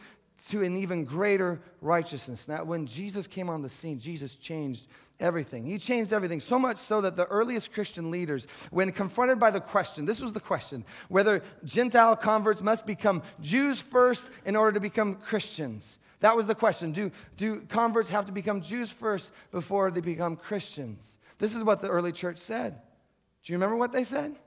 [0.49, 2.47] to an even greater righteousness.
[2.47, 4.85] Now, when Jesus came on the scene, Jesus changed
[5.23, 5.65] everything.
[5.65, 9.61] He changed everything, so much so that the earliest Christian leaders, when confronted by the
[9.61, 14.79] question, this was the question, whether Gentile converts must become Jews first in order to
[14.79, 15.97] become Christians.
[16.19, 16.91] That was the question.
[16.91, 21.17] Do, do converts have to become Jews first before they become Christians?
[21.39, 22.79] This is what the early church said.
[23.43, 24.33] Do you remember what they said?
[24.33, 24.39] They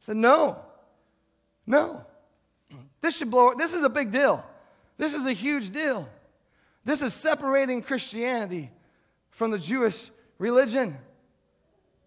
[0.00, 0.58] said, no.
[1.66, 2.04] No.
[3.00, 4.44] This should blow, this is a big deal.
[4.98, 6.08] This is a huge deal.
[6.84, 8.70] This is separating Christianity
[9.36, 10.96] from the Jewish religion.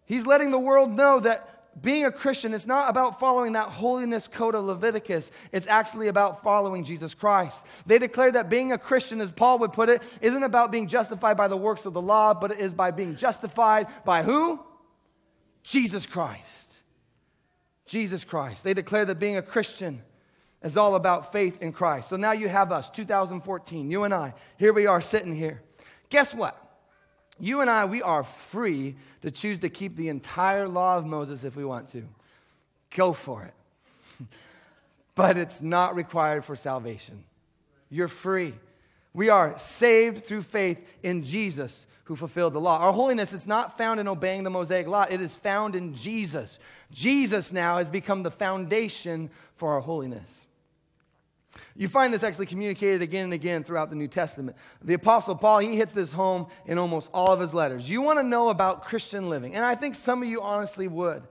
[0.06, 4.28] He's letting the world know that being a Christian is not about following that holiness
[4.28, 5.30] code of Leviticus.
[5.52, 7.64] It's actually about following Jesus Christ.
[7.86, 11.38] They declare that being a Christian, as Paul would put it, isn't about being justified
[11.38, 14.60] by the works of the law, but it is by being justified by who?
[15.62, 16.72] Jesus Christ.
[17.86, 18.64] Jesus Christ.
[18.64, 20.02] They declare that being a Christian
[20.64, 22.10] is all about faith in Christ.
[22.10, 24.34] So now you have us, 2014, you and I.
[24.58, 25.62] Here we are sitting here.
[26.10, 26.69] Guess what?
[27.40, 31.44] You and I, we are free to choose to keep the entire law of Moses
[31.44, 32.04] if we want to.
[32.96, 34.28] Go for it.
[35.16, 37.24] but it's not required for salvation.
[37.90, 38.54] You're free.
[39.14, 42.80] We are saved through faith in Jesus who fulfilled the law.
[42.80, 46.60] Our holiness is not found in obeying the Mosaic law, it is found in Jesus.
[46.92, 50.42] Jesus now has become the foundation for our holiness.
[51.76, 54.56] You find this actually communicated again and again throughout the New Testament.
[54.84, 57.90] The Apostle Paul, he hits this home in almost all of his letters.
[57.90, 61.24] You want to know about Christian living, and I think some of you honestly would.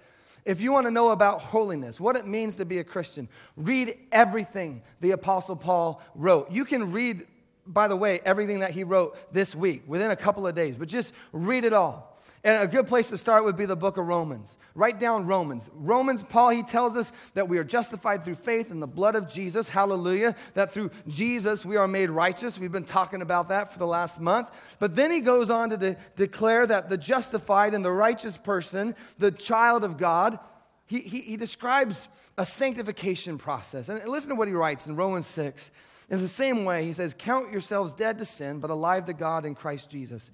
[0.45, 3.99] If you want to know about holiness, what it means to be a Christian, read
[4.11, 6.51] everything the Apostle Paul wrote.
[6.51, 7.27] You can read,
[7.67, 10.89] by the way, everything that he wrote this week within a couple of days, but
[10.89, 12.08] just read it all.
[12.45, 14.57] And a good place to start would be the book of Romans.
[14.75, 15.69] Write down Romans.
[15.75, 19.29] Romans, Paul, he tells us that we are justified through faith in the blood of
[19.29, 19.69] Jesus.
[19.69, 20.37] Hallelujah.
[20.55, 22.59] That through Jesus we are made righteous.
[22.59, 24.49] We've been talking about that for the last month.
[24.79, 28.95] But then he goes on to de- declare that the justified and the righteous person,
[29.19, 30.39] the child of God,
[30.87, 33.89] he, he, he describes a sanctification process.
[33.89, 35.73] And listen to what he writes in Romans 6.
[36.09, 39.45] In the same way, he says, Count yourselves dead to sin, but alive to God
[39.45, 40.31] in Christ Jesus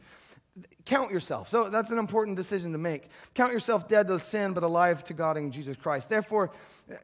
[0.84, 1.48] count yourself.
[1.48, 3.08] So that's an important decision to make.
[3.34, 6.08] Count yourself dead to sin, but alive to God in Jesus Christ.
[6.08, 6.52] Therefore,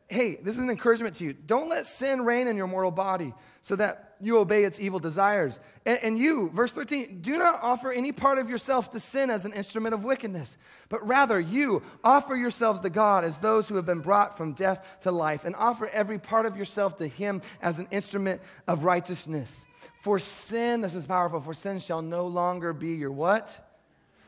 [0.09, 1.33] hey, this is an encouragement to you.
[1.33, 5.59] Don't let sin reign in your mortal body so that you obey its evil desires.
[5.85, 9.45] And, and you, verse 13, do not offer any part of yourself to sin as
[9.45, 10.57] an instrument of wickedness,
[10.89, 14.87] but rather you offer yourselves to God as those who have been brought from death
[15.03, 19.65] to life, and offer every part of yourself to Him as an instrument of righteousness.
[20.01, 23.71] For sin, this is powerful, for sin shall no longer be your what?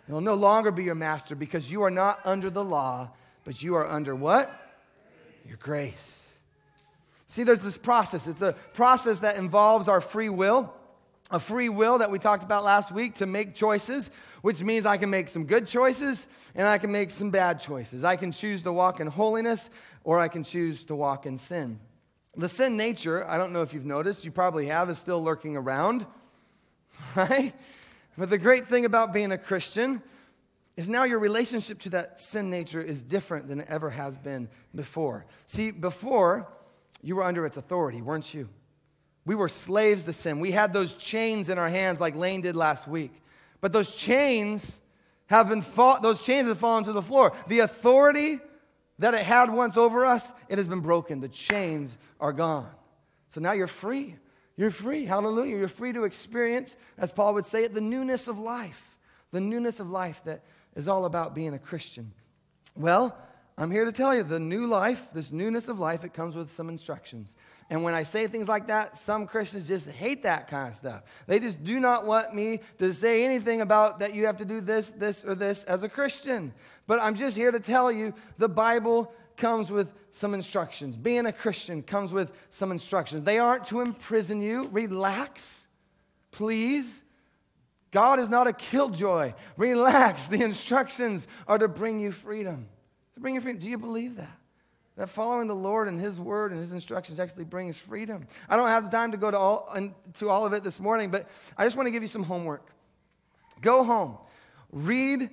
[0.09, 3.11] It will no longer be your master because you are not under the law,
[3.45, 4.51] but you are under what?
[5.47, 6.27] Your grace.
[7.27, 8.27] See, there's this process.
[8.27, 10.73] It's a process that involves our free will,
[11.31, 14.11] a free will that we talked about last week to make choices,
[14.43, 18.05] which means I can make some good choices and I can make some bad choices.
[18.05, 19.71] I can choose to walk in holiness
[20.05, 21.81] or I can choose to walk in sin.
[22.37, 25.57] The sin nature, I don't know if you've noticed, you probably have, is still lurking
[25.57, 26.07] around,
[27.15, 27.55] right?
[28.17, 30.03] But the great thing about being a Christian
[30.77, 34.49] is now your relationship to that sin nature is different than it ever has been
[34.75, 35.27] before.
[35.47, 36.49] See, before,
[37.03, 38.49] you were under its authority, weren't you?
[39.27, 40.41] We were slaves to sin.
[40.41, 43.13] We had those chains in our hands like Lane did last week.
[43.61, 44.81] But those chains
[45.27, 47.33] have been fall- those chains have fallen to the floor.
[47.47, 48.41] The authority
[49.03, 51.21] that it had once over us, it has been broken.
[51.21, 52.69] The chains are gone.
[53.35, 54.15] So now you're free.
[54.57, 55.05] You're free.
[55.05, 55.57] Hallelujah.
[55.57, 58.81] You're free to experience, as Paul would say it, the newness of life.
[59.33, 60.43] The newness of life that
[60.77, 62.13] is all about being a Christian.
[62.77, 63.17] Well,
[63.59, 66.55] I'm here to tell you the new life, this newness of life, it comes with
[66.55, 67.35] some instructions.
[67.73, 71.05] And when I say things like that, some Christians just hate that kind of stuff.
[71.27, 74.61] They just do not want me to say anything about that you have to do
[74.61, 76.53] this, this, or this as a Christian.
[76.87, 80.99] But I'm just here to tell you the Bible comes with some instructions.
[80.99, 83.25] Being a Christian comes with some instructions.
[83.25, 84.69] They aren't to imprison you.
[84.71, 85.67] Relax,
[86.31, 87.03] please.
[87.91, 89.33] God is not a killjoy.
[89.57, 90.29] Relax.
[90.29, 92.69] The instructions are to bring you freedom.
[93.15, 93.63] To bring you freedom.
[93.63, 94.42] Do you believe that?
[94.97, 98.27] That following the Lord and His word and His instructions actually brings freedom.
[98.49, 99.75] I don't have the time to go to all,
[100.19, 102.67] to all of it this morning, but I just want to give you some homework.
[103.61, 104.19] Go home,
[104.71, 105.31] read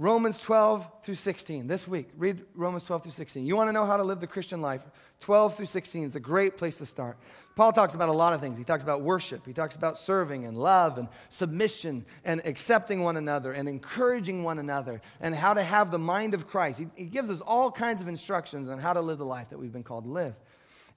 [0.00, 2.08] Romans 12 through 16 this week.
[2.16, 3.44] Read Romans 12 through 16.
[3.44, 4.80] You want to know how to live the Christian life?
[5.20, 7.18] 12 through 16 is a great place to start.
[7.54, 8.56] Paul talks about a lot of things.
[8.56, 13.18] He talks about worship, he talks about serving and love and submission and accepting one
[13.18, 16.78] another and encouraging one another and how to have the mind of Christ.
[16.78, 19.58] He, he gives us all kinds of instructions on how to live the life that
[19.58, 20.34] we've been called to live.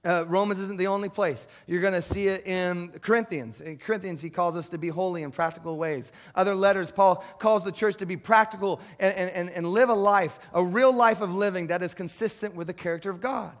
[0.04, 1.46] Uh, Romans isn't the only place.
[1.66, 3.60] You're going to see it in Corinthians.
[3.60, 6.12] In Corinthians, he calls us to be holy in practical ways.
[6.34, 10.38] Other letters, Paul calls the church to be practical and, and, and live a life,
[10.52, 13.52] a real life of living that is consistent with the character of God.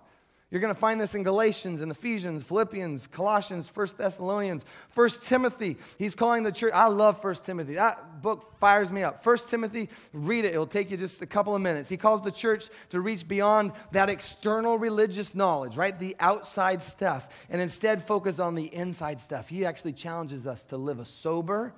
[0.54, 4.62] You're going to find this in Galatians and Ephesians, Philippians, Colossians, 1 Thessalonians,
[4.94, 5.76] 1 Timothy.
[5.98, 6.72] He's calling the church.
[6.72, 7.74] I love 1 Timothy.
[7.74, 9.26] That book fires me up.
[9.26, 10.52] 1 Timothy, read it.
[10.52, 11.88] It'll take you just a couple of minutes.
[11.88, 15.98] He calls the church to reach beyond that external religious knowledge, right?
[15.98, 19.48] The outside stuff, and instead focus on the inside stuff.
[19.48, 21.74] He actually challenges us to live a sober,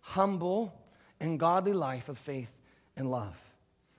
[0.00, 0.72] humble,
[1.20, 2.48] and godly life of faith
[2.96, 3.36] and love.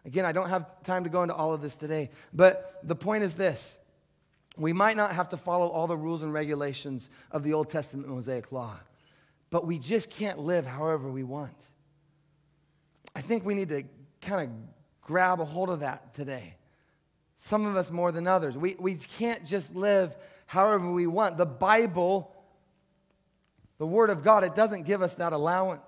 [0.04, 3.24] Again, I don't have time to go into all of this today, but the point
[3.24, 3.78] is this
[4.58, 8.08] we might not have to follow all the rules and regulations of the Old Testament
[8.08, 8.76] Mosaic Law,
[9.50, 11.54] but we just can't live however we want.
[13.16, 13.84] I think we need to
[14.22, 14.50] kind of
[15.02, 16.56] grab a hold of that today.
[17.40, 18.58] Some of us more than others.
[18.58, 20.16] We, we can't just live
[20.48, 21.38] however we want.
[21.38, 22.34] The Bible,
[23.78, 25.82] the Word of God, it doesn't give us that allowance.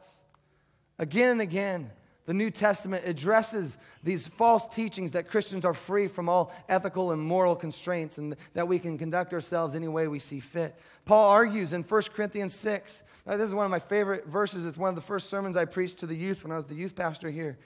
[0.99, 1.91] Again and again,
[2.27, 7.21] the New Testament addresses these false teachings that Christians are free from all ethical and
[7.21, 10.75] moral constraints and that we can conduct ourselves any way we see fit.
[11.05, 13.01] Paul argues in 1 Corinthians 6.
[13.25, 14.65] Now, this is one of my favorite verses.
[14.65, 16.75] It's one of the first sermons I preached to the youth when I was the
[16.75, 17.57] youth pastor here.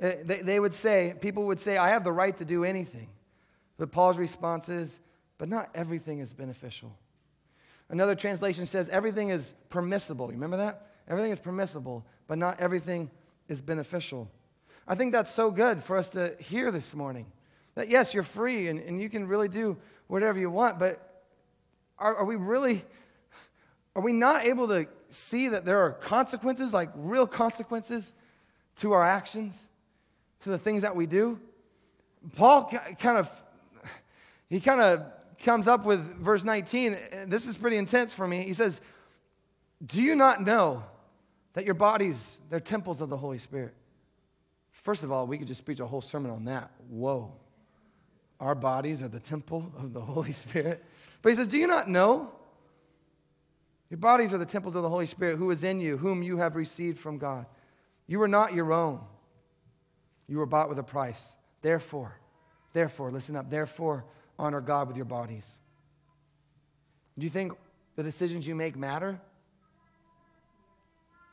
[0.00, 3.08] Uh, they, they would say, people would say, I have the right to do anything.
[3.78, 5.00] But Paul's response is,
[5.38, 6.96] but not everything is beneficial.
[7.88, 10.26] Another translation says, everything is permissible.
[10.26, 10.86] You remember that?
[11.08, 13.10] Everything is permissible, but not everything
[13.48, 14.30] is beneficial.
[14.86, 17.26] I think that's so good for us to hear this morning.
[17.74, 19.76] That yes, you're free and, and you can really do
[20.06, 21.22] whatever you want, but
[21.98, 22.84] are, are we really,
[23.96, 28.12] are we not able to see that there are consequences, like real consequences
[28.76, 29.58] to our actions,
[30.42, 31.38] to the things that we do?
[32.36, 33.30] Paul kind of,
[34.48, 35.04] he kind of
[35.42, 36.96] comes up with verse 19.
[37.26, 38.44] This is pretty intense for me.
[38.44, 38.80] He says,
[39.84, 40.84] Do you not know
[41.54, 43.74] that your bodies, they're temples of the Holy Spirit.
[44.72, 46.70] First of all, we could just preach a whole sermon on that.
[46.90, 47.32] Whoa.
[48.38, 50.84] Our bodies are the temple of the Holy Spirit.
[51.22, 52.30] But he says, Do you not know?
[53.88, 56.38] Your bodies are the temples of the Holy Spirit who is in you, whom you
[56.38, 57.46] have received from God.
[58.06, 59.00] You are not your own.
[60.28, 61.36] You were bought with a price.
[61.60, 62.18] Therefore,
[62.72, 64.04] therefore, listen up, therefore,
[64.38, 65.48] honor God with your bodies.
[67.18, 67.52] Do you think
[67.96, 69.20] the decisions you make matter?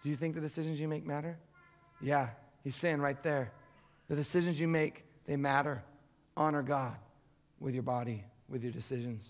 [0.03, 1.37] Do you think the decisions you make matter?
[2.01, 2.29] Yeah,
[2.63, 3.51] he's saying right there.
[4.07, 5.83] The decisions you make, they matter.
[6.35, 6.95] Honor God
[7.59, 9.23] with your body, with your decisions.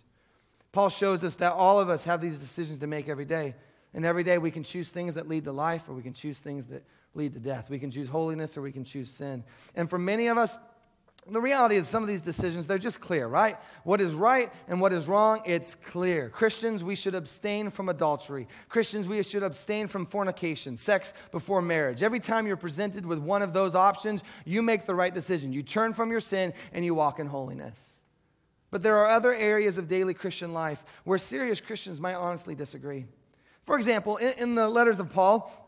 [0.72, 3.56] Paul shows us that all of us have these decisions to make every day.
[3.94, 6.38] And every day we can choose things that lead to life or we can choose
[6.38, 7.70] things that lead to death.
[7.70, 9.44] We can choose holiness or we can choose sin.
[9.76, 10.58] And for many of us,
[11.30, 13.58] the reality is, some of these decisions, they're just clear, right?
[13.84, 16.30] What is right and what is wrong, it's clear.
[16.30, 18.48] Christians, we should abstain from adultery.
[18.70, 22.02] Christians, we should abstain from fornication, sex before marriage.
[22.02, 25.54] Every time you're presented with one of those options, you make the right decision.
[25.54, 28.00] You turn from your sin and you walk in holiness.
[28.72, 33.06] But there are other areas of daily Christian life where serious Christians might honestly disagree.
[33.66, 35.61] For example, in, in the letters of Paul,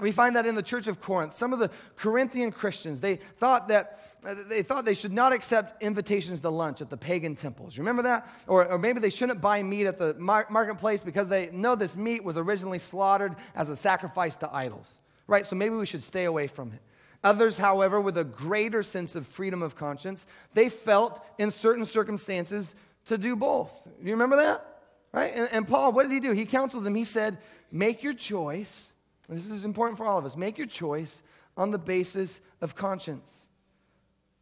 [0.00, 3.68] we find that in the church of Corinth, some of the Corinthian Christians, they thought
[3.68, 7.78] that uh, they thought they should not accept invitations to lunch at the pagan temples.
[7.78, 8.28] Remember that?
[8.46, 11.96] Or, or maybe they shouldn't buy meat at the mar- marketplace because they know this
[11.96, 14.86] meat was originally slaughtered as a sacrifice to idols.
[15.26, 15.46] Right?
[15.46, 16.80] So maybe we should stay away from it.
[17.22, 22.74] Others, however, with a greater sense of freedom of conscience, they felt in certain circumstances
[23.06, 23.72] to do both.
[23.84, 24.66] Do You remember that?
[25.12, 25.34] Right?
[25.34, 26.32] And, and Paul, what did he do?
[26.32, 26.94] He counseled them.
[26.94, 27.38] He said,
[27.72, 28.89] Make your choice.
[29.36, 30.36] This is important for all of us.
[30.36, 31.22] Make your choice
[31.56, 33.30] on the basis of conscience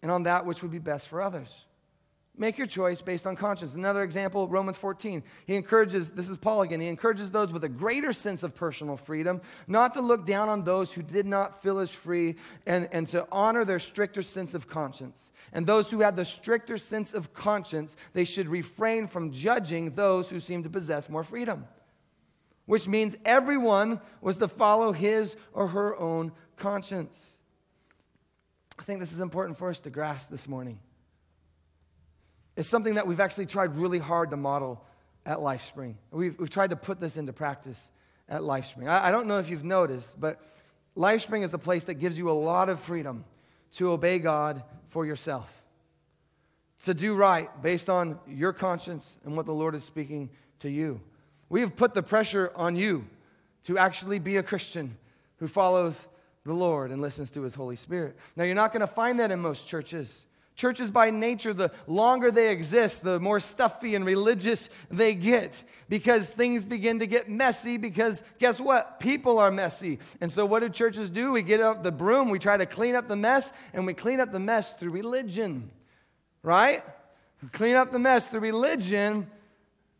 [0.03, 1.49] and on that which would be best for others.
[2.39, 3.75] Make your choice based on conscience.
[3.75, 5.25] Another example, Romans 14.
[5.45, 8.97] He encourages, this is Paul again, he encourages those with a greater sense of personal
[8.97, 13.09] freedom not to look down on those who did not feel as free and, and
[13.09, 15.19] to honor their stricter sense of conscience.
[15.53, 20.31] And those who have the stricter sense of conscience, they should refrain from judging those
[20.31, 21.67] who seem to possess more freedom.
[22.69, 27.17] Which means everyone was to follow his or her own conscience.
[28.79, 30.79] I think this is important for us to grasp this morning.
[32.59, 34.85] It's something that we've actually tried really hard to model
[35.25, 35.95] at LifeSpring.
[36.11, 37.81] We've, we've tried to put this into practice
[38.29, 38.87] at LifeSpring.
[38.87, 40.39] I, I don't know if you've noticed, but
[40.95, 43.25] LifeSpring is a place that gives you a lot of freedom
[43.77, 45.49] to obey God for yourself,
[46.85, 50.29] to do right based on your conscience and what the Lord is speaking
[50.61, 51.01] to you.
[51.49, 53.07] We have put the pressure on you
[53.65, 54.97] to actually be a Christian
[55.37, 55.95] who follows
[56.45, 58.17] the Lord and listens to his Holy Spirit.
[58.37, 60.25] Now, you're not going to find that in most churches.
[60.57, 65.55] Churches, by nature, the longer they exist, the more stuffy and religious they get
[65.89, 67.77] because things begin to get messy.
[67.77, 68.99] Because guess what?
[68.99, 70.01] People are messy.
[70.21, 71.31] And so, what do churches do?
[71.31, 74.19] We get up the broom, we try to clean up the mess, and we clean
[74.19, 75.71] up the mess through religion,
[76.43, 76.83] right?
[77.41, 79.31] We clean up the mess through religion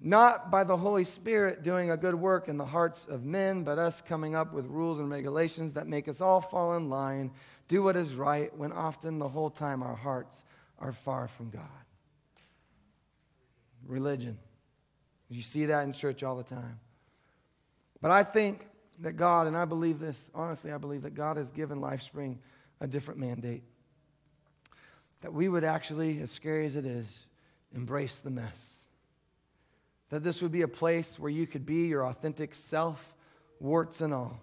[0.01, 3.79] not by the Holy Spirit doing a good work in the hearts of men, but
[3.79, 7.33] us coming up with rules and regulations that make us all fall in line,
[7.67, 10.45] do what is right, when often the whole time our hearts
[10.79, 11.63] are far from God.
[13.87, 14.39] Religion.
[15.29, 16.79] You see that in church all the time.
[18.01, 18.67] But I think
[19.01, 22.37] that God, and I believe this, honestly, I believe that God has given LifeSpring
[22.81, 23.65] a different mandate.
[25.23, 27.07] That we would actually, as scary as it is,
[27.75, 28.78] embrace the mess
[30.11, 33.15] that this would be a place where you could be your authentic self,
[33.61, 34.41] warts and all.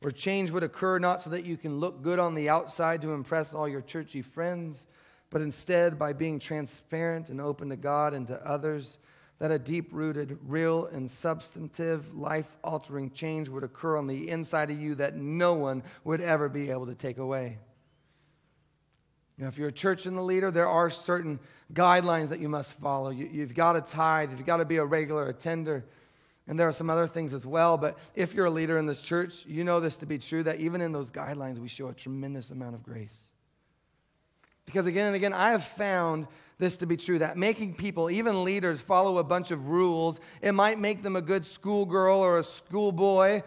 [0.00, 3.12] Where change would occur not so that you can look good on the outside to
[3.12, 4.86] impress all your churchy friends,
[5.30, 8.98] but instead by being transparent and open to God and to others,
[9.38, 14.70] that a deep rooted, real, and substantive, life altering change would occur on the inside
[14.70, 17.58] of you that no one would ever be able to take away.
[19.38, 21.40] Know, if you're a church and the leader, there are certain
[21.72, 23.10] guidelines that you must follow.
[23.10, 25.84] You, have got to tithe, you've got to be a regular attender,
[26.46, 27.76] and there are some other things as well.
[27.76, 30.60] But if you're a leader in this church, you know this to be true that
[30.60, 33.16] even in those guidelines, we show a tremendous amount of grace.
[34.66, 36.28] Because again and again, I have found
[36.58, 40.52] this to be true that making people, even leaders, follow a bunch of rules, it
[40.52, 43.42] might make them a good schoolgirl or a schoolboy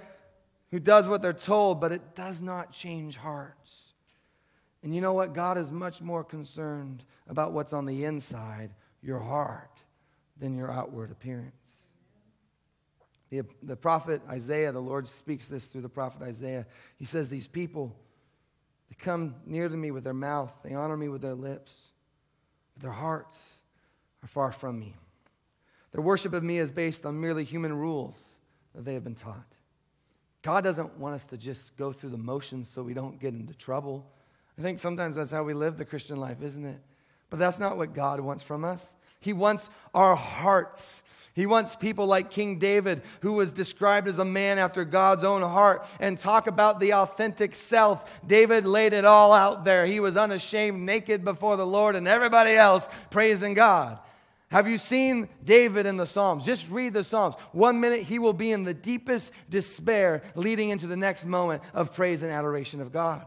[0.72, 3.87] who does what they're told, but it does not change hearts.
[4.84, 5.34] And you know what?
[5.34, 8.72] God is much more concerned about what's on the inside,
[9.02, 9.72] your heart,
[10.40, 11.54] than your outward appearance.
[13.30, 16.66] The, the prophet Isaiah, the Lord speaks this through the prophet Isaiah.
[16.96, 17.96] He says, These people,
[18.90, 21.72] they come near to me with their mouth, they honor me with their lips,
[22.74, 23.38] but their hearts
[24.24, 24.96] are far from me.
[25.92, 28.16] Their worship of me is based on merely human rules
[28.76, 29.48] that they have been taught.
[30.42, 33.54] God doesn't want us to just go through the motions so we don't get into
[33.54, 34.06] trouble.
[34.58, 36.80] I think sometimes that's how we live the Christian life, isn't it?
[37.30, 38.86] But that's not what God wants from us.
[39.20, 41.02] He wants our hearts.
[41.34, 45.44] He wants people like King David, who was described as a man after God's own
[45.44, 48.10] heart, and talk about the authentic self.
[48.26, 49.86] David laid it all out there.
[49.86, 54.00] He was unashamed, naked before the Lord, and everybody else praising God.
[54.50, 56.46] Have you seen David in the Psalms?
[56.46, 57.36] Just read the Psalms.
[57.52, 61.94] One minute he will be in the deepest despair, leading into the next moment of
[61.94, 63.26] praise and adoration of God.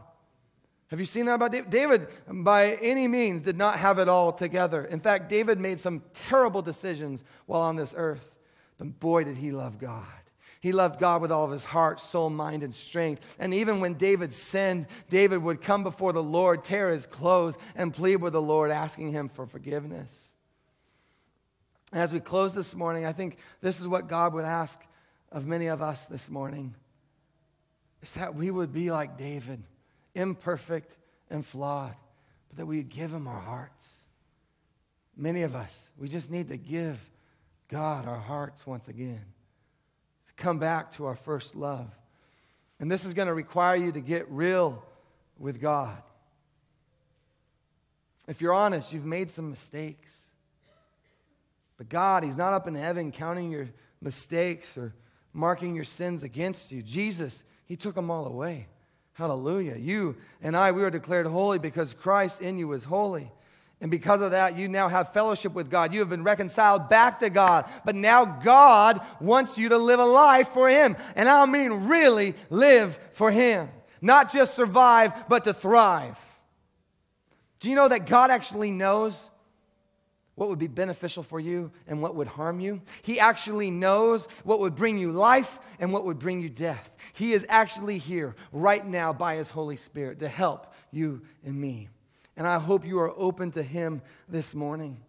[0.91, 1.69] Have you seen that about David?
[1.69, 4.83] David, by any means, did not have it all together.
[4.83, 8.29] In fact, David made some terrible decisions while on this earth.
[8.77, 10.03] But boy, did he love God.
[10.59, 13.21] He loved God with all of his heart, soul, mind, and strength.
[13.39, 17.93] And even when David sinned, David would come before the Lord, tear his clothes, and
[17.93, 20.33] plead with the Lord, asking him for forgiveness.
[21.93, 24.77] As we close this morning, I think this is what God would ask
[25.31, 26.75] of many of us this morning
[28.01, 29.63] is that we would be like David
[30.15, 30.95] imperfect
[31.29, 31.95] and flawed,
[32.49, 33.87] but that we give Him our hearts.
[35.15, 36.99] Many of us, we just need to give
[37.67, 39.23] God our hearts once again,
[40.27, 41.89] to come back to our first love.
[42.79, 44.83] And this is going to require you to get real
[45.37, 46.01] with God.
[48.27, 50.15] If you're honest, you've made some mistakes.
[51.77, 53.69] But God, He's not up in heaven counting your
[54.01, 54.93] mistakes or
[55.33, 56.81] marking your sins against you.
[56.81, 58.67] Jesus, He took them all away.
[59.21, 59.75] Hallelujah.
[59.75, 63.31] You and I, we are declared holy because Christ in you is holy.
[63.79, 65.93] And because of that, you now have fellowship with God.
[65.93, 67.69] You have been reconciled back to God.
[67.85, 70.97] But now God wants you to live a life for Him.
[71.15, 73.69] And I mean, really live for Him.
[74.01, 76.17] Not just survive, but to thrive.
[77.59, 79.15] Do you know that God actually knows
[80.35, 82.81] what would be beneficial for you and what would harm you?
[83.01, 86.91] He actually knows what would bring you life and what would bring you death.
[87.13, 91.89] He is actually here right now by His Holy Spirit to help you and me.
[92.37, 95.01] And I hope you are open to Him this morning.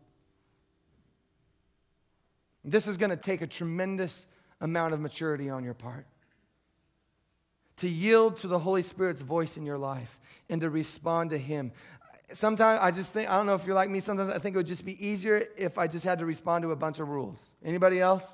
[2.64, 4.26] This is going to take a tremendous
[4.60, 6.06] amount of maturity on your part.
[7.78, 10.18] To yield to the Holy Spirit's voice in your life
[10.48, 11.72] and to respond to Him.
[12.32, 14.58] Sometimes I just think, I don't know if you're like me, sometimes I think it
[14.58, 17.38] would just be easier if I just had to respond to a bunch of rules.
[17.64, 18.24] Anybody else?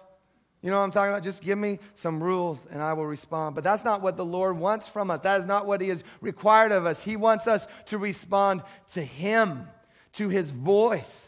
[0.63, 1.23] You know what I'm talking about?
[1.23, 3.55] Just give me some rules and I will respond.
[3.55, 5.21] But that's not what the Lord wants from us.
[5.23, 7.03] That is not what He has required of us.
[7.03, 9.69] He wants us to respond to Him,
[10.15, 11.28] to His voice.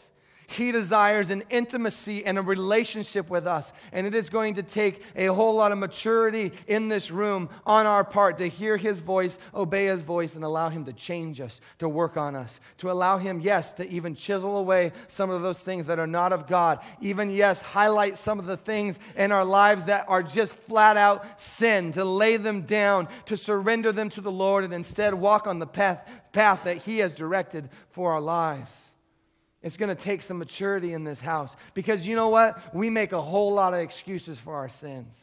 [0.51, 3.71] He desires an intimacy and a relationship with us.
[3.93, 7.85] And it is going to take a whole lot of maturity in this room on
[7.85, 11.61] our part to hear His voice, obey His voice, and allow Him to change us,
[11.79, 15.59] to work on us, to allow Him, yes, to even chisel away some of those
[15.59, 16.79] things that are not of God.
[16.99, 21.41] Even, yes, highlight some of the things in our lives that are just flat out
[21.41, 25.59] sin, to lay them down, to surrender them to the Lord, and instead walk on
[25.59, 28.90] the path, path that He has directed for our lives.
[29.63, 32.73] It's going to take some maturity in this house because you know what?
[32.73, 35.13] We make a whole lot of excuses for our sins.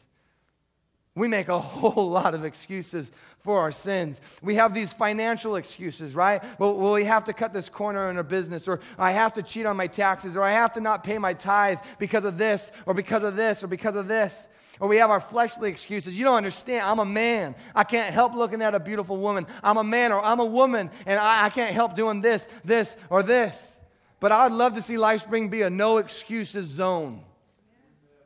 [1.15, 4.19] We make a whole lot of excuses for our sins.
[4.41, 6.41] We have these financial excuses, right?
[6.57, 9.65] Well, we have to cut this corner in our business, or I have to cheat
[9.65, 12.93] on my taxes, or I have to not pay my tithe because of this, or
[12.93, 14.47] because of this, or because of this.
[14.79, 16.17] Or we have our fleshly excuses.
[16.17, 16.85] You don't understand.
[16.85, 17.55] I'm a man.
[17.75, 19.45] I can't help looking at a beautiful woman.
[19.61, 22.95] I'm a man, or I'm a woman, and I, I can't help doing this, this,
[23.09, 23.75] or this.
[24.19, 27.23] But I'd love to see LifeSpring be a no excuses zone.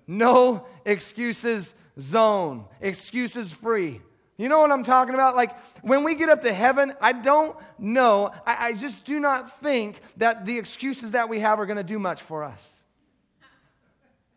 [0.07, 2.65] No excuses zone.
[2.81, 4.01] Excuses free.
[4.37, 5.35] You know what I'm talking about?
[5.35, 8.31] Like when we get up to heaven, I don't know.
[8.45, 11.83] I, I just do not think that the excuses that we have are going to
[11.83, 12.69] do much for us.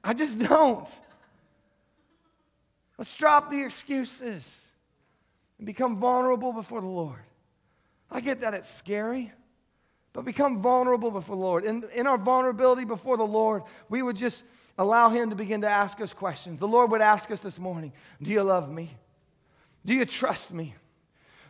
[0.04, 0.88] I just don't.
[2.98, 4.61] Let's drop the excuses
[5.59, 7.20] and become vulnerable before the Lord.
[8.11, 9.32] I get that it's scary
[10.16, 11.66] but become vulnerable before the Lord.
[11.66, 14.44] In, in our vulnerability before the Lord, we would just
[14.78, 16.58] allow Him to begin to ask us questions.
[16.58, 17.92] The Lord would ask us this morning
[18.22, 18.96] Do you love me?
[19.84, 20.74] Do you trust me?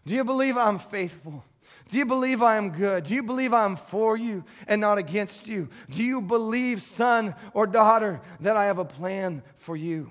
[0.04, 1.44] Do you believe I'm faithful?
[1.90, 3.04] Do you believe I am good?
[3.04, 5.68] Do you believe I'm for you and not against you?
[5.88, 10.10] Do you believe, son or daughter, that I have a plan for you?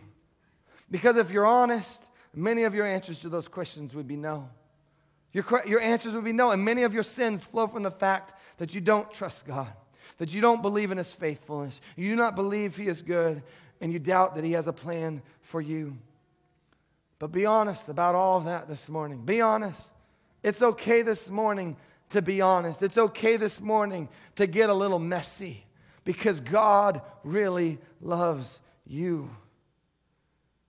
[0.90, 2.00] Because if you're honest,
[2.34, 4.48] many of your answers to those questions would be no.
[5.34, 8.32] Your, your answers would be no, and many of your sins flow from the fact
[8.58, 9.72] that you don't trust God,
[10.18, 13.42] that you don't believe in His faithfulness, you do not believe He is good,
[13.82, 15.98] and you doubt that He has a plan for you.
[17.20, 19.24] But be honest about all of that this morning.
[19.24, 19.82] Be honest.
[20.44, 21.78] It's okay this morning
[22.12, 22.82] to be honest.
[22.82, 25.66] It's okay this morning to get a little messy
[26.04, 29.30] because God really loves you.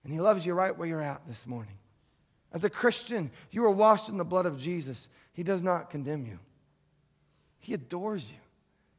[0.03, 1.73] And He loves you right where you're at this morning.
[2.51, 5.07] As a Christian, you are washed in the blood of Jesus.
[5.33, 6.39] He does not condemn you.
[7.59, 8.37] He adores you.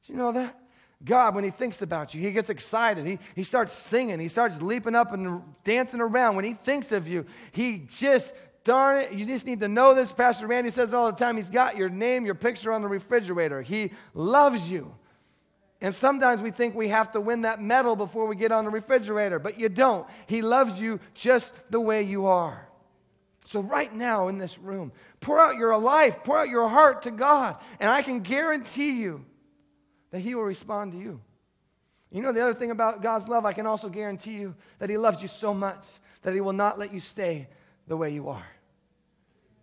[0.07, 0.59] Do you know that?
[1.05, 3.07] God, when He thinks about you, He gets excited.
[3.07, 4.19] He, he starts singing.
[4.21, 6.37] He starts leaping up and dancing around.
[6.37, 8.33] When He thinks of you, He just,
[8.65, 10.13] darn it, you just need to know this.
[10.13, 11.37] Pastor Randy says it all the time.
[11.37, 13.63] He's got your name, your picture on the refrigerator.
[13.63, 14.95] He loves you.
[15.81, 18.71] And sometimes we think we have to win that medal before we get on the
[18.71, 20.07] refrigerator, but you don't.
[20.27, 22.68] He loves you just the way you are.
[23.49, 27.11] So, right now in this room, pour out your life, pour out your heart to
[27.11, 29.25] God, and I can guarantee you
[30.11, 31.23] that He will respond to you.
[32.11, 34.99] You know, the other thing about God's love, I can also guarantee you that He
[34.99, 35.87] loves you so much
[36.21, 37.49] that He will not let you stay
[37.87, 38.45] the way you are.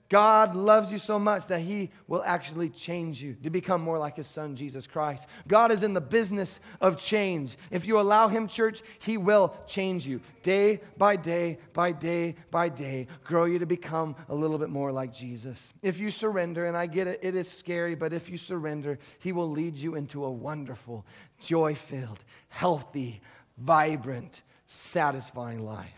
[0.09, 4.17] God loves you so much that He will actually change you to become more like
[4.17, 5.27] His Son, Jesus Christ.
[5.47, 7.57] God is in the business of change.
[7.71, 12.69] If you allow Him, church, He will change you day by day, by day, by
[12.69, 15.73] day, grow you to become a little bit more like Jesus.
[15.81, 19.31] If you surrender, and I get it, it is scary, but if you surrender, He
[19.31, 21.03] will lead you into a wonderful,
[21.39, 23.21] joy filled, healthy,
[23.57, 25.89] vibrant, satisfying life.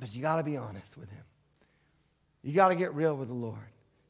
[0.00, 1.24] But you got to be honest with Him.
[2.42, 3.58] You got to get real with the Lord.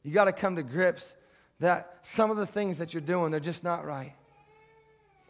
[0.03, 1.13] You got to come to grips
[1.59, 4.13] that some of the things that you're doing, they're just not right.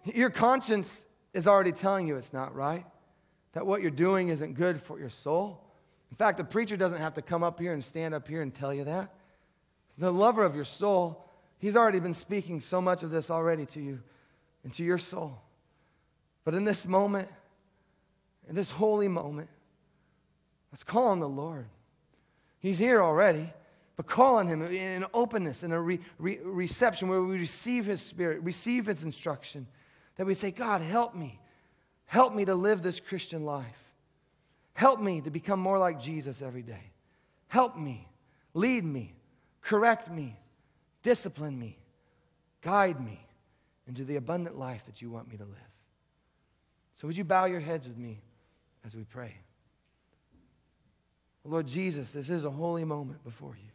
[0.05, 1.01] Your conscience
[1.33, 2.85] is already telling you it's not right,
[3.53, 5.61] that what you're doing isn't good for your soul.
[6.11, 8.53] In fact, the preacher doesn't have to come up here and stand up here and
[8.53, 9.13] tell you that.
[9.97, 11.23] The lover of your soul,
[11.59, 14.01] He's already been speaking so much of this already to you
[14.63, 15.39] and to your soul.
[16.43, 17.29] But in this moment,
[18.49, 19.49] in this holy moment,
[20.71, 21.67] let's call on the Lord.
[22.63, 23.51] He's here already,
[23.97, 28.01] but call on Him in openness, in a re- re- reception where we receive His
[28.01, 29.67] Spirit, receive His instruction,
[30.15, 31.41] that we say, God, help me.
[32.05, 33.65] Help me to live this Christian life.
[34.75, 36.91] Help me to become more like Jesus every day.
[37.49, 38.07] Help me,
[38.53, 39.13] lead me,
[39.59, 40.39] correct me,
[41.03, 41.77] discipline me,
[42.61, 43.19] guide me
[43.89, 45.57] into the abundant life that you want me to live.
[46.95, 48.21] So, would you bow your heads with me
[48.85, 49.35] as we pray?
[51.45, 53.69] Lord Jesus, this is a holy moment before you.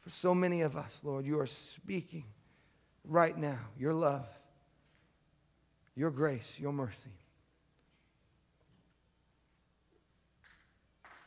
[0.00, 2.24] For so many of us, Lord, you are speaking
[3.04, 4.26] right now your love,
[5.94, 7.12] your grace, your mercy.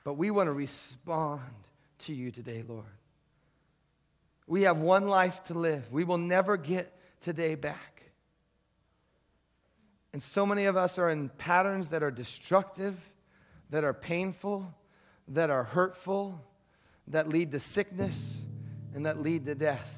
[0.03, 1.41] But we want to respond
[1.99, 2.85] to you today, Lord.
[4.47, 5.91] We have one life to live.
[5.91, 6.91] We will never get
[7.21, 8.03] today back.
[10.11, 12.97] And so many of us are in patterns that are destructive,
[13.69, 14.73] that are painful,
[15.29, 16.39] that are hurtful,
[17.07, 18.37] that lead to sickness,
[18.93, 19.89] and that lead to death.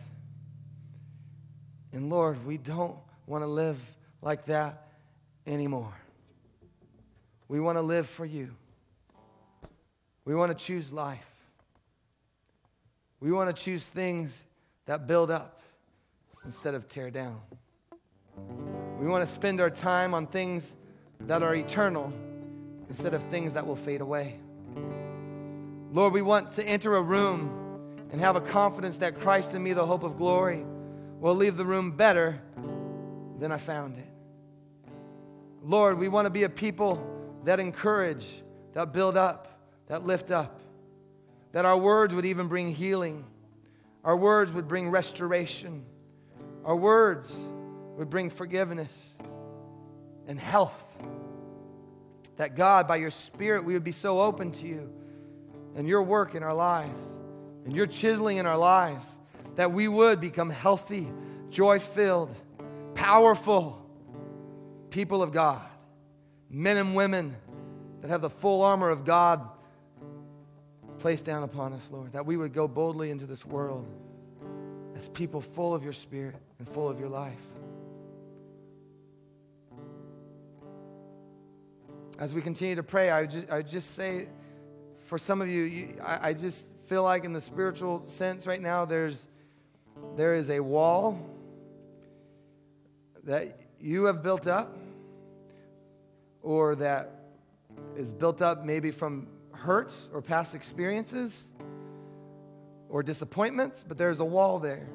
[1.93, 2.97] And Lord, we don't
[3.27, 3.77] want to live
[4.21, 4.87] like that
[5.45, 5.93] anymore.
[7.47, 8.49] We want to live for you.
[10.23, 11.25] We want to choose life.
[13.19, 14.31] We want to choose things
[14.85, 15.61] that build up
[16.45, 17.39] instead of tear down.
[18.99, 20.73] We want to spend our time on things
[21.21, 22.13] that are eternal
[22.91, 24.35] instead of things that will fade away.
[25.93, 29.71] Lord, we want to enter a room and have a confidence that Christ in me,
[29.71, 30.65] the hope of glory,
[31.21, 32.41] will leave the room better
[33.39, 34.09] than I found it.
[35.63, 37.01] Lord, we want to be a people
[37.45, 38.27] that encourage,
[38.73, 39.47] that build up,
[39.87, 40.59] that lift up,
[41.53, 43.23] that our words would even bring healing,
[44.03, 45.85] our words would bring restoration,
[46.65, 47.33] our words
[47.95, 48.93] would bring forgiveness
[50.27, 50.90] and health.
[52.41, 54.91] That God, by your Spirit, we would be so open to you
[55.75, 56.99] and your work in our lives
[57.65, 59.05] and your chiseling in our lives
[59.57, 61.07] that we would become healthy,
[61.51, 62.35] joy filled,
[62.95, 63.85] powerful
[64.89, 65.61] people of God,
[66.49, 67.35] men and women
[68.01, 69.47] that have the full armor of God
[70.97, 73.85] placed down upon us, Lord, that we would go boldly into this world
[74.95, 77.50] as people full of your spirit and full of your life.
[82.21, 84.27] As we continue to pray, I just, I just say
[85.07, 88.61] for some of you, you I, I just feel like in the spiritual sense right
[88.61, 89.25] now, there's,
[90.17, 91.19] there is a wall
[93.23, 94.77] that you have built up
[96.43, 97.09] or that
[97.97, 101.47] is built up maybe from hurts or past experiences
[102.87, 104.87] or disappointments, but there's a wall there.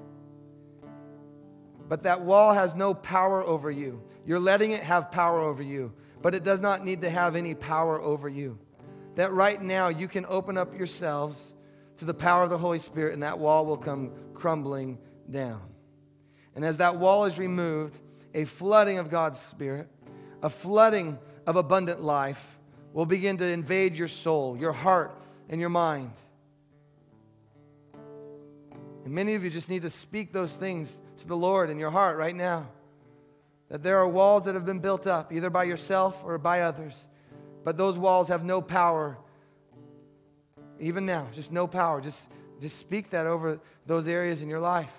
[1.88, 4.00] But that wall has no power over you.
[4.24, 5.92] You're letting it have power over you,
[6.22, 8.58] but it does not need to have any power over you.
[9.14, 11.40] That right now you can open up yourselves
[11.98, 14.98] to the power of the Holy Spirit, and that wall will come crumbling
[15.30, 15.62] down.
[16.54, 17.98] And as that wall is removed,
[18.34, 19.88] a flooding of God's Spirit,
[20.42, 22.58] a flooding of abundant life,
[22.92, 26.12] will begin to invade your soul, your heart, and your mind.
[29.04, 31.90] And many of you just need to speak those things to the Lord in your
[31.90, 32.68] heart right now.
[33.68, 37.06] That there are walls that have been built up, either by yourself or by others,
[37.64, 39.18] but those walls have no power.
[40.78, 42.00] Even now, just no power.
[42.00, 42.28] Just,
[42.60, 44.92] just speak that over those areas in your life.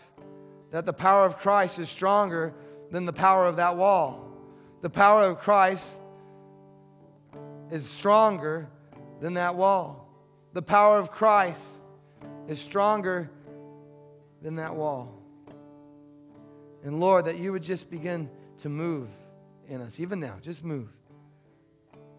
[0.71, 2.53] That the power of Christ is stronger
[2.91, 4.27] than the power of that wall.
[4.81, 5.97] The power of Christ
[7.71, 8.67] is stronger
[9.21, 10.09] than that wall.
[10.53, 11.63] The power of Christ
[12.47, 13.29] is stronger
[14.41, 15.13] than that wall.
[16.83, 18.29] And Lord, that you would just begin
[18.59, 19.09] to move
[19.67, 20.35] in us, even now.
[20.41, 20.89] Just move.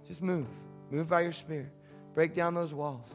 [0.07, 0.47] Just move.
[0.91, 1.73] Move by your Spirit.
[2.15, 3.09] Break down those walls.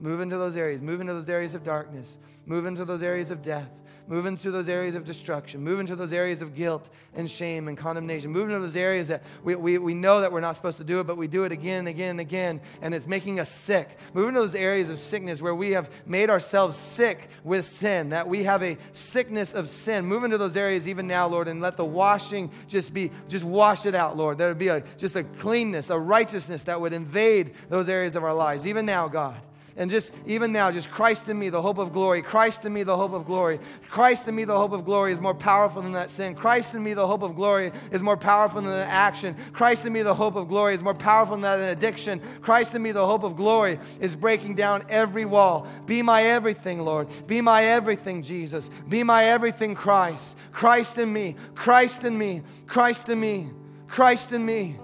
[0.00, 0.80] Move into those areas.
[0.80, 2.08] Move into those areas of darkness.
[2.46, 3.68] Move into those areas of death.
[4.10, 5.62] Move into those areas of destruction.
[5.62, 8.32] Move into those areas of guilt and shame and condemnation.
[8.32, 10.98] Move into those areas that we, we, we know that we're not supposed to do
[10.98, 13.88] it, but we do it again and again and again, and it's making us sick.
[14.12, 18.26] Move into those areas of sickness where we have made ourselves sick with sin, that
[18.26, 20.04] we have a sickness of sin.
[20.04, 23.86] Move into those areas even now, Lord, and let the washing just be, just wash
[23.86, 24.38] it out, Lord.
[24.38, 28.24] There would be a, just a cleanness, a righteousness that would invade those areas of
[28.24, 28.66] our lives.
[28.66, 29.40] Even now, God
[29.76, 32.22] And just even now, just Christ in me, the hope of glory.
[32.22, 33.60] Christ in me, the hope of glory.
[33.88, 36.34] Christ in me, the hope of glory is more powerful than that sin.
[36.34, 39.36] Christ in me, the hope of glory is more powerful than the action.
[39.52, 42.20] Christ in me, the hope of glory is more powerful than that addiction.
[42.42, 45.66] Christ in me, the hope of glory is breaking down every wall.
[45.86, 47.08] Be my everything, Lord.
[47.26, 48.68] Be my everything, Jesus.
[48.88, 50.34] Be my everything, Christ.
[50.52, 51.36] Christ in me.
[51.54, 52.42] Christ in me.
[52.66, 53.50] Christ in me.
[53.88, 54.76] Christ in me.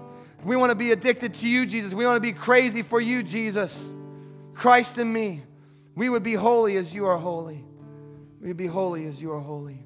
[0.43, 1.93] We want to be addicted to you, Jesus.
[1.93, 3.77] We want to be crazy for you, Jesus.
[4.57, 5.43] Christ in me.
[5.95, 7.63] We would be holy as you are holy.
[8.41, 9.79] We would be holy as you are holy.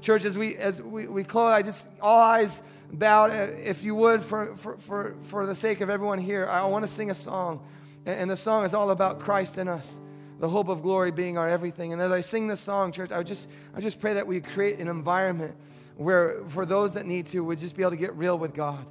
[0.00, 3.94] Church, as we as we, we close, I just all eyes bowed, uh, if you
[3.94, 7.14] would, for, for, for, for the sake of everyone here, I want to sing a
[7.14, 7.66] song.
[8.06, 9.98] And the song is all about Christ in us,
[10.40, 11.92] the hope of glory being our everything.
[11.92, 14.78] And as I sing this song, church, I just I just pray that we create
[14.78, 15.56] an environment
[15.96, 18.86] where for those that need to, we'd just be able to get real with God.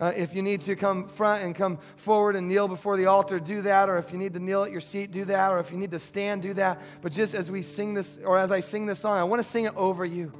[0.00, 3.40] Uh, if you need to come front and come forward and kneel before the altar,
[3.40, 3.88] do that.
[3.88, 5.50] Or if you need to kneel at your seat, do that.
[5.50, 6.80] Or if you need to stand, do that.
[7.02, 9.48] But just as we sing this, or as I sing this song, I want to
[9.48, 10.32] sing it over you.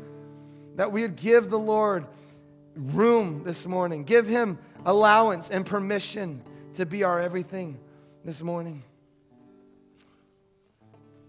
[0.77, 2.07] That we would give the Lord
[2.77, 6.43] room this morning, give Him allowance and permission
[6.75, 7.79] to be our everything
[8.25, 8.85] this morning.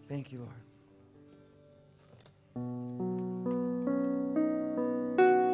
[0.08, 0.59] Thank you, Lord.